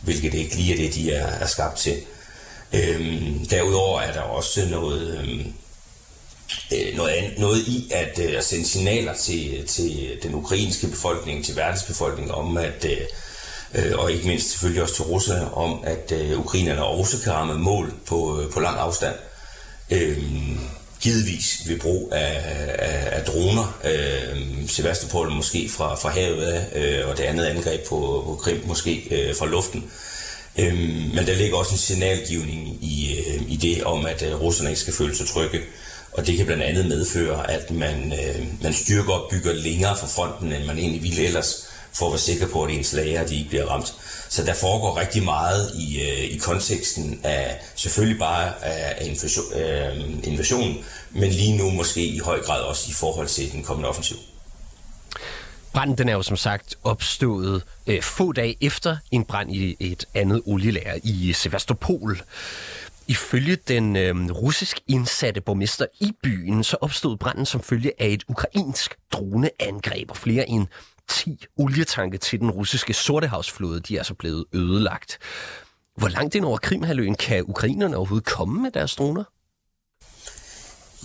hvilket 0.00 0.34
ikke 0.34 0.56
lige 0.56 0.72
er 0.72 0.76
det, 0.76 0.94
de 0.94 1.12
er, 1.12 1.26
er 1.26 1.46
skabt 1.46 1.78
til. 1.78 1.96
Øhm, 2.72 3.46
derudover 3.46 4.00
er 4.00 4.12
der 4.12 4.20
også 4.20 4.66
noget, 4.70 5.18
øhm, 5.18 5.52
øh, 6.72 6.96
noget, 6.96 7.10
andet, 7.10 7.38
noget 7.38 7.58
i 7.66 7.90
at, 7.90 8.18
øh, 8.18 8.38
at 8.38 8.44
sende 8.44 8.68
signaler 8.68 9.14
til, 9.14 9.66
til 9.66 10.18
den 10.22 10.34
ukrainske 10.34 10.86
befolkning, 10.86 11.44
til 11.44 11.56
verdensbefolkningen 11.56 12.34
om, 12.34 12.56
at 12.56 12.84
øh, 12.84 13.00
øh 13.74 13.92
og 13.98 14.12
ikke 14.12 14.26
mindst 14.26 14.50
selvfølgelig 14.50 14.82
også 14.82 14.94
til 14.94 15.04
Rusland, 15.04 15.46
om 15.52 15.80
at 15.84 16.12
øh, 16.12 16.40
ukrainerne 16.40 16.84
også 16.84 17.16
kan 17.24 17.32
ramme 17.32 17.58
mål 17.58 17.92
på, 18.06 18.40
øh, 18.40 18.50
på 18.50 18.60
lang 18.60 18.78
afstand. 18.78 19.14
Øh, 19.90 20.18
givetvis 21.00 21.62
ved 21.66 21.78
brug 21.78 22.12
af, 22.12 22.42
af, 22.78 23.08
af 23.18 23.24
droner. 23.24 23.78
Øh, 23.84 24.68
Sevastopol 24.68 25.30
måske 25.30 25.68
fra, 25.68 25.94
fra 25.94 26.08
havet 26.08 26.42
af, 26.42 26.66
øh, 26.74 27.08
og 27.08 27.16
det 27.16 27.22
andet 27.22 27.44
angreb 27.44 27.88
på, 27.88 27.96
på 28.26 28.38
Krim 28.42 28.62
måske 28.66 29.08
øh, 29.10 29.36
fra 29.36 29.46
luften. 29.46 29.90
Øh, 30.58 30.78
men 31.14 31.26
der 31.26 31.34
ligger 31.34 31.56
også 31.56 31.72
en 31.72 31.78
signalgivning 31.78 32.84
i, 32.84 33.18
øh, 33.18 33.52
i 33.52 33.56
det 33.56 33.84
om, 33.84 34.06
at 34.06 34.22
øh, 34.22 34.40
russerne 34.40 34.70
ikke 34.70 34.80
skal 34.80 34.94
føle 34.94 35.16
sig 35.16 35.26
trygge. 35.26 35.60
Og 36.12 36.26
det 36.26 36.36
kan 36.36 36.46
blandt 36.46 36.62
andet 36.62 36.86
medføre, 36.86 37.50
at 37.50 37.70
man, 37.70 38.12
øh, 38.12 38.46
man 38.62 38.72
styrker 38.72 39.12
og 39.12 39.30
bygger 39.30 39.52
længere 39.52 39.96
fra 39.96 40.06
fronten, 40.06 40.52
end 40.52 40.64
man 40.64 40.78
egentlig 40.78 41.02
ville 41.02 41.26
ellers, 41.26 41.66
for 41.92 42.06
at 42.06 42.12
være 42.12 42.18
sikker 42.18 42.48
på, 42.48 42.64
at 42.64 42.70
ens 42.70 42.92
lager 42.92 43.26
de 43.26 43.36
ikke 43.36 43.48
bliver 43.48 43.66
ramt. 43.66 43.94
Så 44.28 44.44
der 44.44 44.54
foregår 44.54 45.00
rigtig 45.00 45.22
meget 45.22 45.70
i, 45.74 46.00
øh, 46.00 46.24
i 46.24 46.36
konteksten 46.36 47.20
af 47.24 47.60
selvfølgelig 47.74 48.18
bare 48.18 48.46
øh, 48.48 48.98
af 49.00 49.06
invasion, 49.06 49.44
øh, 49.60 50.28
invasion, 50.32 50.84
men 51.10 51.30
lige 51.30 51.56
nu 51.56 51.70
måske 51.70 52.06
i 52.06 52.18
høj 52.18 52.42
grad 52.42 52.62
også 52.62 52.86
i 52.88 52.92
forhold 52.92 53.26
til 53.26 53.52
den 53.52 53.62
kommende 53.62 53.88
offensiv. 53.88 54.16
Branden 55.72 55.98
den 55.98 56.08
er 56.08 56.12
jo 56.12 56.22
som 56.22 56.36
sagt 56.36 56.74
opstået 56.84 57.62
øh, 57.86 58.02
få 58.02 58.32
dage 58.32 58.56
efter 58.60 58.96
en 59.10 59.24
brand 59.24 59.52
i 59.52 59.76
et 59.80 60.04
andet 60.14 60.42
olielager 60.46 60.98
i 61.02 61.32
Sevastopol. 61.32 62.22
Ifølge 63.06 63.56
den 63.56 63.96
øh, 63.96 64.30
russisk 64.30 64.80
indsatte 64.88 65.40
borgmester 65.40 65.86
i 66.00 66.12
byen, 66.22 66.64
så 66.64 66.76
opstod 66.80 67.16
branden 67.16 67.46
som 67.46 67.60
følge 67.60 67.92
af 67.98 68.06
et 68.06 68.24
ukrainsk 68.28 68.94
droneangreb, 69.12 70.10
og 70.10 70.16
flere 70.16 70.48
end 70.48 70.66
10 71.10 71.44
olietanke 71.56 72.18
til 72.18 72.40
den 72.40 72.50
russiske 72.50 72.94
Sortehavsflåde, 72.94 73.80
de 73.80 73.96
er 73.96 74.02
så 74.02 74.14
blevet 74.14 74.44
ødelagt. 74.52 75.18
Hvor 75.96 76.08
langt 76.08 76.34
ind 76.34 76.44
over 76.44 76.58
Krimhaløen 76.58 77.14
kan 77.14 77.44
ukrainerne 77.48 77.96
overhovedet 77.96 78.26
komme 78.26 78.62
med 78.62 78.70
deres 78.70 78.94
droner? 78.94 79.24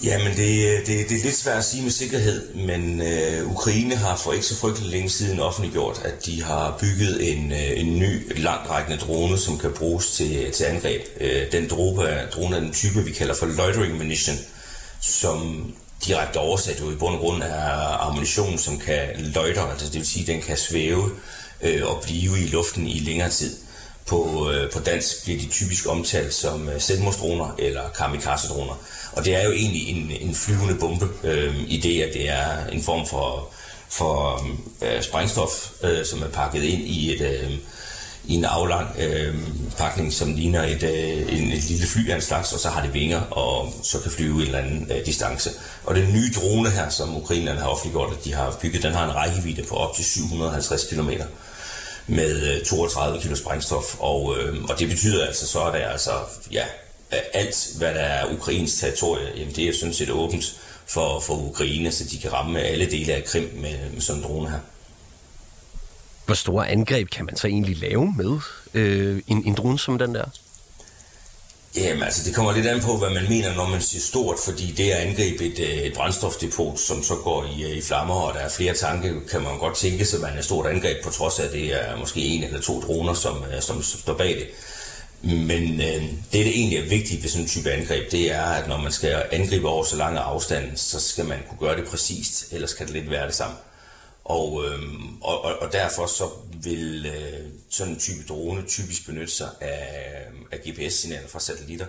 Jamen, 0.04 0.38
det, 0.38 0.65
øh, 0.65 0.80
det, 0.88 1.10
det 1.10 1.18
er 1.18 1.24
lidt 1.24 1.36
svært 1.36 1.58
at 1.58 1.65
sige 1.65 1.84
med 1.84 1.91
sikkerhed, 1.91 2.56
men 2.56 3.02
øh, 3.02 3.52
Ukraine 3.52 3.96
har 3.96 4.15
for 4.15 4.34
ikke 4.34 4.46
så 4.46 4.56
frygtelig 4.56 4.91
længe 4.91 5.10
siden 5.10 5.39
offentliggjort, 5.39 6.02
at 6.06 6.26
de 6.26 6.44
har 6.44 6.78
bygget 6.82 7.32
en, 7.32 7.52
øh, 7.52 7.80
en 7.80 8.00
ny 8.00 8.41
langtrækkende 8.41 8.98
drone, 8.98 9.38
som 9.38 9.58
kan 9.58 9.74
bruges 9.74 10.12
til, 10.12 10.52
til 10.52 10.63
angreb. 10.63 11.02
Øh, 11.22 11.52
den 11.52 11.70
drone 11.70 12.04
er, 12.04 12.30
drone 12.30 12.56
er 12.56 12.60
den 12.60 12.74
type, 12.74 13.00
vi 13.00 13.12
kalder 13.12 13.36
for 13.36 13.46
loitering 13.46 13.98
munition, 13.98 14.38
som 15.02 15.65
direkte 16.06 16.38
oversat 16.38 16.82
jo 16.82 16.92
i 16.92 16.96
bund 16.96 17.16
og 17.16 17.22
grund 17.22 17.44
er 17.44 18.08
ammunition, 18.08 18.58
som 18.58 18.80
kan 18.80 19.00
løjte, 19.18 19.62
altså 19.62 19.86
det 19.86 19.96
vil 19.96 20.08
sige, 20.08 20.22
at 20.22 20.28
den 20.28 20.42
kan 20.42 20.58
svæve 20.58 21.12
øh, 21.62 21.88
og 21.88 22.02
blive 22.04 22.40
i 22.40 22.48
luften 22.48 22.88
i 22.88 23.00
længere 23.00 23.30
tid. 23.30 23.58
På, 24.06 24.52
øh, 24.52 24.72
på 24.72 24.80
dansk 24.80 25.24
bliver 25.24 25.40
de 25.40 25.48
typisk 25.48 25.88
omtalt 25.88 26.34
som 26.34 26.70
øh, 26.70 26.82
selvmordsdroner 26.82 27.56
eller 27.60 27.90
kamikaze-droner. 27.90 28.82
Og 29.12 29.26
det 29.26 29.36
er 29.36 29.44
jo 29.44 29.52
egentlig 29.52 29.90
en, 29.90 30.12
en 30.22 30.36
flyvende 30.36 30.76
bombe 30.76 31.10
øh, 31.24 31.56
i 31.68 31.78
det, 31.78 32.02
at 32.02 32.14
det 32.14 32.30
er 32.30 32.66
en 32.66 32.84
form 32.84 33.08
for, 33.08 33.50
for 33.90 34.46
øh, 34.82 35.02
sprængstof, 35.02 35.70
øh, 35.84 36.06
som 36.06 36.22
er 36.24 36.28
pakket 36.28 36.64
ind 36.64 36.82
i 36.82 37.16
et... 37.16 37.22
Øh, 37.22 37.52
i 38.28 38.36
en 38.36 38.46
aflang 38.46 38.88
øh, 39.00 39.36
pakning, 39.78 40.14
som 40.14 40.36
ligner 40.36 40.64
et, 40.64 40.84
øh, 40.84 41.40
en, 41.40 41.52
et 41.52 41.64
lille 41.64 41.88
fly 41.88 42.10
af 42.10 42.16
en 42.16 42.22
slags, 42.22 42.54
og 42.54 42.60
så 42.60 42.70
har 42.70 42.82
det 42.82 42.94
vinger, 42.94 43.22
og 43.22 43.74
så 43.84 44.00
kan 44.00 44.12
flyve 44.12 44.36
en 44.36 44.42
eller 44.42 44.60
anden 44.60 44.92
øh, 44.92 45.06
distance. 45.06 45.50
Og 45.84 45.96
den 45.96 46.14
nye 46.14 46.32
drone 46.36 46.70
her, 46.70 46.90
som 46.90 47.18
ukrainerne 47.18 47.60
har 47.60 47.68
offentliggjort, 47.68 48.14
at 48.18 48.26
de 48.26 48.34
har 48.34 48.58
bygget, 48.62 48.84
den 48.84 48.94
har 48.94 49.06
en 49.06 49.16
rækkevidde 49.16 49.64
på 49.64 49.76
op 49.76 49.96
til 49.96 50.06
750 50.06 50.84
km 50.84 51.10
med 52.08 52.66
32 52.66 53.20
kg 53.20 53.38
sprængstof, 53.38 53.96
og, 54.00 54.36
øh, 54.40 54.64
og 54.64 54.80
det 54.80 54.90
betyder 54.90 55.26
altså 55.26 55.48
så, 55.48 55.60
at 55.60 55.74
der 55.74 55.80
er 55.80 55.90
altså, 55.90 56.12
ja, 56.52 56.66
alt, 57.34 57.68
hvad 57.78 57.94
der 57.94 58.02
er 58.02 58.34
ukrainsk 58.34 58.80
territorie, 58.80 59.28
jamen 59.38 59.56
det 59.56 59.70
er 59.70 59.74
sådan 59.74 59.94
set 59.94 60.10
åbent 60.10 60.56
for, 60.88 61.20
for 61.20 61.34
Ukraine, 61.50 61.92
så 61.92 62.04
de 62.04 62.20
kan 62.20 62.34
ramme 62.34 62.60
alle 62.60 62.92
dele 62.92 63.14
af 63.14 63.24
Krim 63.24 63.50
med, 63.56 63.90
med 63.94 64.02
sådan 64.02 64.22
en 64.22 64.28
drone 64.28 64.50
her. 64.50 64.60
Hvor 66.26 66.36
store 66.36 66.70
angreb 66.70 67.10
kan 67.10 67.26
man 67.26 67.38
så 67.38 67.48
egentlig 67.48 67.78
lave 67.78 68.14
med 68.18 68.40
øh, 68.74 69.22
en, 69.28 69.44
en 69.46 69.54
drone 69.54 69.80
som 69.80 69.98
den 69.98 70.16
der? 70.16 70.26
Jamen 71.76 72.04
altså, 72.04 72.24
det 72.26 72.36
kommer 72.36 72.52
lidt 72.52 72.68
an 72.68 72.82
på, 72.82 72.98
hvad 72.98 73.10
man 73.10 73.30
mener, 73.30 73.56
når 73.56 73.70
man 73.70 73.82
siger 73.82 74.02
stort, 74.02 74.36
fordi 74.46 74.72
det 74.72 74.92
at 74.92 75.08
angribe 75.08 75.46
et, 75.46 75.60
øh, 75.60 75.78
et 75.78 75.94
brændstofdepot, 75.94 76.80
som 76.80 77.04
så 77.04 77.16
går 77.16 77.46
i, 77.58 77.64
øh, 77.64 77.78
i 77.78 77.82
flammer, 77.82 78.16
og 78.16 78.34
der 78.34 78.40
er 78.40 78.50
flere 78.50 78.74
tanke, 78.74 79.14
kan 79.32 79.42
man 79.42 79.58
godt 79.60 79.76
tænke 79.76 80.06
sig, 80.06 80.18
at 80.18 80.22
man 80.22 80.34
er 80.34 80.38
et 80.38 80.46
stort 80.46 80.66
angreb, 80.66 81.04
på 81.04 81.10
trods 81.10 81.40
af, 81.40 81.46
at 81.46 81.52
det 81.52 81.74
er 81.74 81.98
måske 81.98 82.20
en 82.20 82.44
eller 82.44 82.62
to 82.62 82.82
droner, 82.82 83.14
som, 83.14 83.44
som, 83.60 83.84
som 83.84 84.00
står 84.00 84.14
bag 84.14 84.30
det. 84.30 84.48
Men 85.22 85.82
øh, 85.82 86.04
det, 86.04 86.46
der 86.46 86.52
egentlig 86.52 86.78
er 86.78 86.90
vigtigt 86.90 87.24
ved 87.24 87.30
sådan 87.30 87.44
en 87.44 87.50
type 87.50 87.72
angreb, 87.72 88.12
det 88.12 88.32
er, 88.32 88.46
at 88.46 88.68
når 88.68 88.78
man 88.78 88.92
skal 88.92 89.24
angribe 89.32 89.68
over 89.68 89.84
så 89.84 89.96
lange 89.96 90.20
afstande, 90.20 90.78
så 90.78 91.00
skal 91.00 91.26
man 91.26 91.38
kunne 91.50 91.68
gøre 91.68 91.78
det 91.78 91.88
præcist, 91.88 92.46
ellers 92.52 92.74
kan 92.74 92.86
det 92.86 92.94
lidt 92.94 93.10
være 93.10 93.28
det 93.28 93.36
samme. 93.36 93.56
Og, 94.26 94.66
øhm, 94.66 95.22
og, 95.22 95.44
og, 95.44 95.60
og 95.62 95.74
derfor 95.74 96.06
så 96.06 96.30
vil 96.64 97.06
øh, 97.06 97.50
sådan 97.70 97.94
en 97.94 98.00
type 98.00 98.24
drone 98.30 98.64
typisk 98.68 99.06
benytte 99.06 99.34
sig 99.34 99.50
af, 99.62 100.26
øhm, 100.28 100.46
af 100.52 100.60
GPS-signaler 100.60 101.28
fra 101.28 101.40
satellitter 101.40 101.86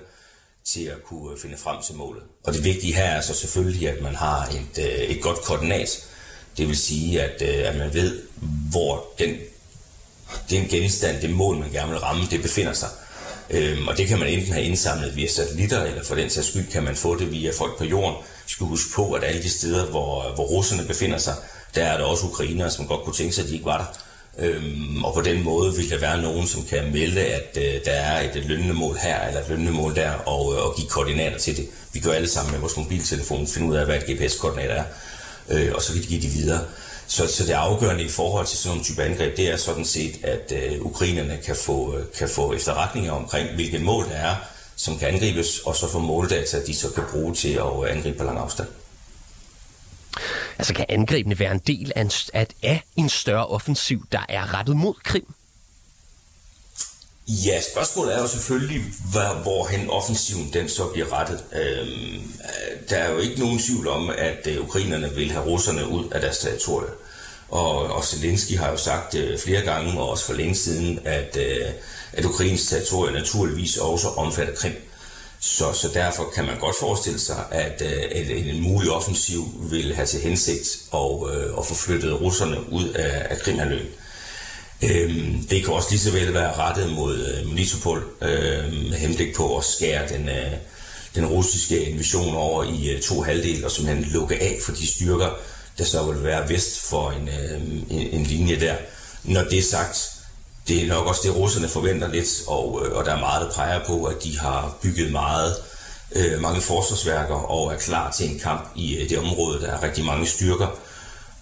til 0.64 0.84
at 0.84 1.02
kunne 1.04 1.32
øh, 1.32 1.38
finde 1.38 1.56
frem 1.56 1.82
til 1.82 1.94
målet. 1.94 2.22
Og 2.44 2.52
det 2.54 2.64
vigtige 2.64 2.94
her 2.94 3.04
er 3.04 3.20
så 3.20 3.34
selvfølgelig, 3.34 3.88
at 3.88 4.02
man 4.02 4.14
har 4.14 4.46
et, 4.46 4.84
øh, 4.84 4.84
et 4.84 5.22
godt 5.22 5.42
koordinat. 5.42 6.06
Det 6.56 6.68
vil 6.68 6.76
sige, 6.76 7.22
at, 7.22 7.42
øh, 7.42 7.68
at 7.68 7.76
man 7.76 7.94
ved, 7.94 8.22
hvor 8.70 9.04
den, 9.18 9.36
den 10.50 10.68
genstand, 10.68 11.20
det 11.20 11.30
mål, 11.30 11.56
man 11.56 11.70
gerne 11.70 11.90
vil 11.90 12.00
ramme, 12.00 12.26
det 12.30 12.42
befinder 12.42 12.72
sig. 12.72 12.88
Øhm, 13.50 13.88
og 13.88 13.96
det 13.96 14.08
kan 14.08 14.18
man 14.18 14.28
enten 14.28 14.52
have 14.52 14.64
indsamlet 14.64 15.16
via 15.16 15.28
satellitter, 15.28 15.84
eller 15.84 16.04
for 16.04 16.14
den 16.14 16.30
sags 16.30 16.48
skyld 16.48 16.70
kan 16.70 16.82
man 16.82 16.96
få 16.96 17.18
det 17.18 17.32
via 17.32 17.52
folk 17.58 17.78
på 17.78 17.84
jorden. 17.84 18.16
Vi 18.46 18.50
skal 18.50 18.66
huske 18.66 18.90
på, 18.94 19.12
at 19.12 19.24
alle 19.24 19.42
de 19.42 19.50
steder, 19.50 19.86
hvor, 19.86 20.34
hvor 20.34 20.44
russerne 20.44 20.86
befinder 20.86 21.18
sig, 21.18 21.34
der 21.76 21.84
er 21.84 21.96
der 21.96 22.04
også 22.04 22.26
ukrainere, 22.26 22.70
som 22.70 22.86
godt 22.86 23.04
kunne 23.04 23.14
tænke 23.14 23.32
sig, 23.32 23.42
at 23.42 23.48
de 23.48 23.54
ikke 23.54 23.66
var 23.66 23.78
der. 23.78 24.02
Øhm, 24.38 25.04
og 25.04 25.14
på 25.14 25.20
den 25.20 25.44
måde 25.44 25.76
vil 25.76 25.90
der 25.90 25.98
være 25.98 26.22
nogen, 26.22 26.46
som 26.46 26.62
kan 26.62 26.92
melde, 26.92 27.20
at 27.20 27.58
øh, 27.60 27.84
der 27.84 27.92
er 27.92 28.30
et 28.30 28.44
lønnende 28.44 28.74
mål 28.74 28.96
her, 28.96 29.26
eller 29.26 29.40
et 29.40 29.48
lønnende 29.48 29.72
mål 29.72 29.94
der, 29.94 30.10
og, 30.12 30.54
øh, 30.54 30.66
og 30.66 30.76
give 30.76 30.88
koordinater 30.88 31.38
til 31.38 31.56
det. 31.56 31.68
Vi 31.92 32.00
gør 32.00 32.12
alle 32.12 32.28
sammen 32.28 32.52
med 32.52 32.60
vores 32.60 32.76
mobiltelefon 32.76 33.46
finde 33.46 33.68
ud 33.68 33.76
af, 33.76 33.84
hvad 33.84 33.96
et 33.96 34.06
GPS-koordinat 34.06 34.70
er, 34.70 34.84
øh, 35.48 35.72
og 35.74 35.82
så 35.82 35.92
kan 35.92 36.02
de 36.02 36.06
give 36.06 36.20
det 36.20 36.34
videre. 36.34 36.60
Så, 37.06 37.26
så 37.26 37.44
det 37.44 37.52
afgørende 37.52 38.04
i 38.04 38.08
forhold 38.08 38.46
til 38.46 38.58
sådan 38.58 38.70
nogle 38.70 38.84
type 38.84 39.02
angreb, 39.02 39.36
det 39.36 39.50
er 39.50 39.56
sådan 39.56 39.84
set, 39.84 40.24
at 40.24 40.52
øh, 40.52 40.80
ukrainerne 40.80 41.38
kan 41.46 41.56
få, 41.56 41.96
øh, 41.96 42.04
kan 42.18 42.28
få 42.28 42.52
efterretninger 42.52 43.12
omkring, 43.12 43.54
hvilket 43.54 43.80
mål 43.80 44.04
der 44.04 44.14
er, 44.14 44.34
som 44.76 44.98
kan 44.98 45.08
angribes, 45.08 45.58
og 45.58 45.76
så 45.76 45.88
få 45.88 45.98
måldata, 45.98 46.60
de 46.66 46.74
så 46.74 46.90
kan 46.90 47.04
bruge 47.12 47.34
til 47.34 47.52
at 47.52 47.84
øh, 47.84 47.96
angribe 47.96 48.18
på 48.18 48.24
lang 48.24 48.38
afstand. 48.38 48.68
Altså 50.58 50.74
kan 50.74 50.86
angrebene 50.88 51.38
være 51.38 51.52
en 51.52 51.62
del 51.66 51.92
af 51.96 52.00
en, 52.00 52.10
af 52.62 52.82
en 52.96 53.08
større 53.08 53.46
offensiv, 53.46 54.06
der 54.12 54.26
er 54.28 54.54
rettet 54.54 54.76
mod 54.76 54.94
Krim? 55.04 55.34
Ja, 57.28 57.60
spørgsmålet 57.72 58.14
er 58.14 58.20
jo 58.20 58.28
selvfølgelig, 58.28 58.82
hvor, 59.10 59.42
hvorhen 59.42 59.90
offensiven 59.90 60.52
den 60.52 60.68
så 60.68 60.86
bliver 60.92 61.12
rettet. 61.12 61.44
Øhm, 61.52 62.14
øh, 62.14 62.88
der 62.90 62.96
er 62.96 63.12
jo 63.12 63.18
ikke 63.18 63.40
nogen 63.40 63.58
tvivl 63.58 63.88
om, 63.88 64.10
at 64.10 64.46
øh, 64.46 64.64
ukrainerne 64.64 65.14
vil 65.14 65.30
have 65.30 65.44
russerne 65.44 65.88
ud 65.88 66.08
af 66.08 66.20
deres 66.20 66.38
territorie. 66.38 66.90
Og, 67.48 67.92
og 67.92 68.04
Zelensky 68.04 68.58
har 68.58 68.70
jo 68.70 68.76
sagt 68.76 69.14
øh, 69.14 69.38
flere 69.38 69.62
gange, 69.62 70.00
og 70.00 70.10
også 70.10 70.24
for 70.24 70.32
længe 70.32 70.54
siden, 70.54 71.00
at, 71.04 71.36
øh, 71.36 71.70
at 72.12 72.24
Ukrains 72.24 72.66
territorie 72.66 73.12
naturligvis 73.12 73.76
også 73.76 74.08
omfatter 74.08 74.54
Krim. 74.54 74.74
Så, 75.46 75.72
så 75.72 75.88
derfor 75.94 76.32
kan 76.34 76.44
man 76.44 76.58
godt 76.58 76.76
forestille 76.80 77.20
sig, 77.20 77.44
at, 77.50 77.82
øh, 77.84 78.02
at 78.10 78.30
en 78.30 78.62
mulig 78.62 78.90
offensiv 78.90 79.44
vil 79.70 79.94
have 79.94 80.06
til 80.06 80.20
hensigt 80.20 80.78
at, 80.94 81.34
øh, 81.34 81.58
at 81.58 81.66
få 81.66 81.74
flyttet 81.74 82.20
russerne 82.20 82.72
ud 82.72 82.88
af, 82.88 83.26
af 83.30 83.38
Krimhaløen. 83.38 83.86
Øhm, 84.82 85.46
det 85.50 85.64
kan 85.64 85.74
også 85.74 85.88
lige 85.90 86.00
så 86.00 86.10
vel 86.10 86.34
være 86.34 86.56
rettet 86.56 86.92
mod 86.92 87.18
øh, 87.18 87.48
Melitopol 87.48 88.04
øh, 88.22 88.72
med 88.72 88.98
henblik 88.98 89.34
på 89.34 89.58
at 89.58 89.64
skære 89.64 90.08
den, 90.08 90.28
øh, 90.28 90.52
den 91.14 91.26
russiske 91.26 91.84
invasion 91.84 92.34
over 92.34 92.64
i 92.64 92.88
øh, 92.90 93.00
to 93.00 93.22
halvdel 93.22 93.64
og 93.64 93.70
simpelthen 93.70 94.12
lukke 94.12 94.42
af 94.42 94.58
for 94.64 94.72
de 94.72 94.86
styrker, 94.86 95.30
der 95.78 95.84
så 95.84 96.02
vil 96.02 96.24
være 96.24 96.48
vest 96.48 96.80
for 96.80 97.10
en, 97.10 97.28
øh, 97.28 97.62
en, 97.90 98.08
en 98.12 98.22
linje 98.22 98.60
der. 98.60 98.74
Når 99.22 99.44
det 99.44 99.58
er 99.58 99.62
sagt, 99.62 100.15
det 100.68 100.82
er 100.82 100.86
nok 100.86 101.06
også 101.06 101.20
det, 101.24 101.36
russerne 101.36 101.68
forventer 101.68 102.08
lidt, 102.08 102.42
og, 102.46 102.82
øh, 102.84 102.96
og 102.96 103.04
der 103.04 103.14
er 103.14 103.20
meget, 103.20 103.46
der 103.46 103.52
peger 103.54 103.84
på, 103.86 104.04
at 104.04 104.24
de 104.24 104.38
har 104.38 104.78
bygget 104.82 105.12
meget, 105.12 105.56
øh, 106.12 106.40
mange 106.40 106.60
forsvarsværker 106.60 107.34
og 107.34 107.72
er 107.72 107.78
klar 107.78 108.10
til 108.10 108.30
en 108.30 108.38
kamp 108.38 108.68
i 108.76 108.96
øh, 108.96 109.08
det 109.08 109.18
område. 109.18 109.60
Der 109.60 109.68
er 109.68 109.82
rigtig 109.82 110.04
mange 110.04 110.26
styrker, 110.26 110.78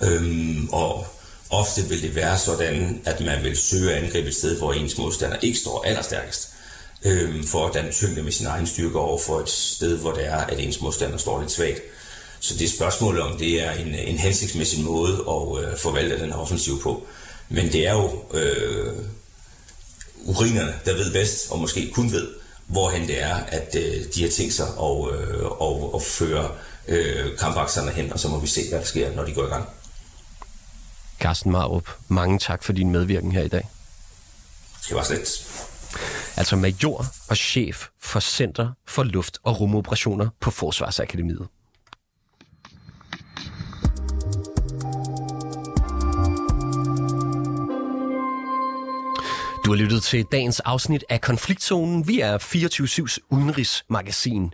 øhm, 0.01 0.69
og 0.73 1.07
ofte 1.51 1.83
vil 1.83 2.03
det 2.03 2.15
være 2.15 2.39
sådan, 2.39 3.03
at 3.05 3.21
man 3.21 3.43
vil 3.43 3.57
søge 3.57 3.93
at 3.93 4.05
angribe 4.05 4.29
et 4.29 4.35
sted, 4.35 4.59
hvor 4.59 4.73
ens 4.73 4.99
modstander 4.99 5.37
ikke 5.43 5.59
står 5.59 5.85
allerstærkest, 5.87 6.49
øhm, 7.05 7.47
for 7.47 7.67
at 7.67 7.75
danne 7.75 7.93
tyngde 7.93 8.23
med 8.23 8.33
sin 8.33 8.47
egen 8.47 8.67
styrke 8.67 8.99
over 8.99 9.19
for 9.19 9.41
et 9.41 9.49
sted, 9.49 9.99
hvor 9.99 10.13
det 10.13 10.27
er, 10.27 10.37
at 10.37 10.59
ens 10.59 10.81
modstander 10.81 11.19
står 11.19 11.41
lidt 11.41 11.53
svagt. 11.53 11.81
Så 12.41 12.55
det 12.55 12.65
er 12.65 12.77
spørgsmålet, 12.77 13.23
om 13.23 13.39
det 13.39 13.63
er 13.63 13.73
en, 13.73 13.95
en 13.95 14.19
hensigtsmæssig 14.19 14.85
måde 14.85 15.13
at 15.13 15.65
øh, 15.65 15.79
forvalte 15.79 16.19
den 16.19 16.33
offensiv 16.33 16.83
på. 16.83 17.07
Men 17.49 17.73
det 17.73 17.87
er 17.87 17.93
jo 17.93 18.25
øh, 18.33 18.93
urinerne, 20.25 20.75
der 20.85 20.95
ved 20.95 21.13
bedst, 21.13 21.51
og 21.51 21.59
måske 21.59 21.91
kun 21.95 22.13
ved, 22.13 22.29
hvorhen 22.67 23.09
det 23.09 23.23
er, 23.23 23.35
at 23.37 23.77
øh, 23.79 24.05
de 24.15 24.23
har 24.23 24.31
tænkt 24.31 24.53
sig 24.53 24.67
at, 24.67 25.15
øh, 25.15 25.45
og, 25.45 25.95
og 25.95 26.03
føre 26.03 26.51
øh, 26.89 27.39
kampakserne 27.39 27.91
hen, 27.91 28.13
og 28.13 28.19
så 28.21 28.29
må 28.29 28.41
vi 28.41 28.47
se, 28.47 28.69
hvad 28.69 28.79
der 28.79 28.85
sker, 28.85 29.15
når 29.15 29.25
de 29.25 29.35
går 29.35 29.45
i 29.47 29.49
gang. 29.49 29.69
Carsten 31.21 31.53
Marup, 31.53 31.89
mange 32.09 32.39
tak 32.39 32.65
for 32.65 32.73
din 32.73 32.93
medvirken 32.93 33.33
her 33.33 33.43
i 33.43 33.49
dag. 33.49 33.69
Det 34.89 34.97
var 34.97 35.03
slet. 35.03 35.51
Altså 36.37 36.57
major 36.57 37.07
og 37.29 37.37
chef 37.37 37.87
for 38.03 38.21
Center 38.21 38.69
for 38.87 39.03
Luft- 39.03 39.39
og 39.43 39.61
Rumoperationer 39.61 40.29
på 40.41 40.51
Forsvarsakademiet. 40.51 41.49
Du 49.65 49.71
har 49.71 49.77
lyttet 49.77 50.03
til 50.03 50.25
dagens 50.33 50.61
afsnit 50.61 51.05
af 51.09 51.21
Konfliktzonen. 51.21 52.09
Vi 52.09 52.21
er 52.21 52.39
24-7's 52.39 53.19
udenrigsmagasin. 53.31 54.53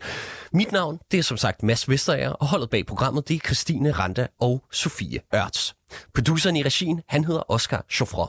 Mit 0.52 0.72
navn, 0.72 0.98
det 1.10 1.18
er 1.18 1.22
som 1.22 1.36
sagt 1.36 1.62
Mads 1.62 1.88
Vesterager, 1.88 2.30
og 2.30 2.46
holdet 2.46 2.70
bag 2.70 2.86
programmet, 2.86 3.28
det 3.28 3.34
er 3.36 3.40
Christine 3.40 3.92
Randa 3.92 4.26
og 4.40 4.64
Sofie 4.72 5.20
Ørts. 5.34 5.74
Produceren 6.14 6.56
i 6.56 6.62
regien, 6.62 7.02
han 7.08 7.24
hedder 7.24 7.50
Oscar 7.50 7.84
Chauffre. 7.90 8.28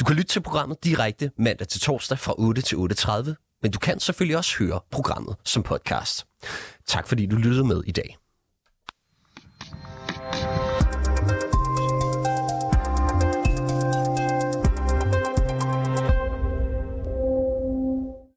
Du 0.00 0.04
kan 0.04 0.16
lytte 0.16 0.32
til 0.32 0.40
programmet 0.40 0.84
direkte 0.84 1.30
mandag 1.38 1.68
til 1.68 1.80
torsdag 1.80 2.18
fra 2.18 2.34
8 2.38 2.62
til 2.62 2.76
8.30, 2.76 3.58
men 3.62 3.70
du 3.70 3.78
kan 3.78 4.00
selvfølgelig 4.00 4.36
også 4.36 4.56
høre 4.58 4.80
programmet 4.90 5.36
som 5.44 5.62
podcast. 5.62 6.26
Tak 6.86 7.08
fordi 7.08 7.26
du 7.26 7.36
lyttede 7.36 7.64
med 7.64 7.82
i 7.86 7.92
dag. 7.92 8.16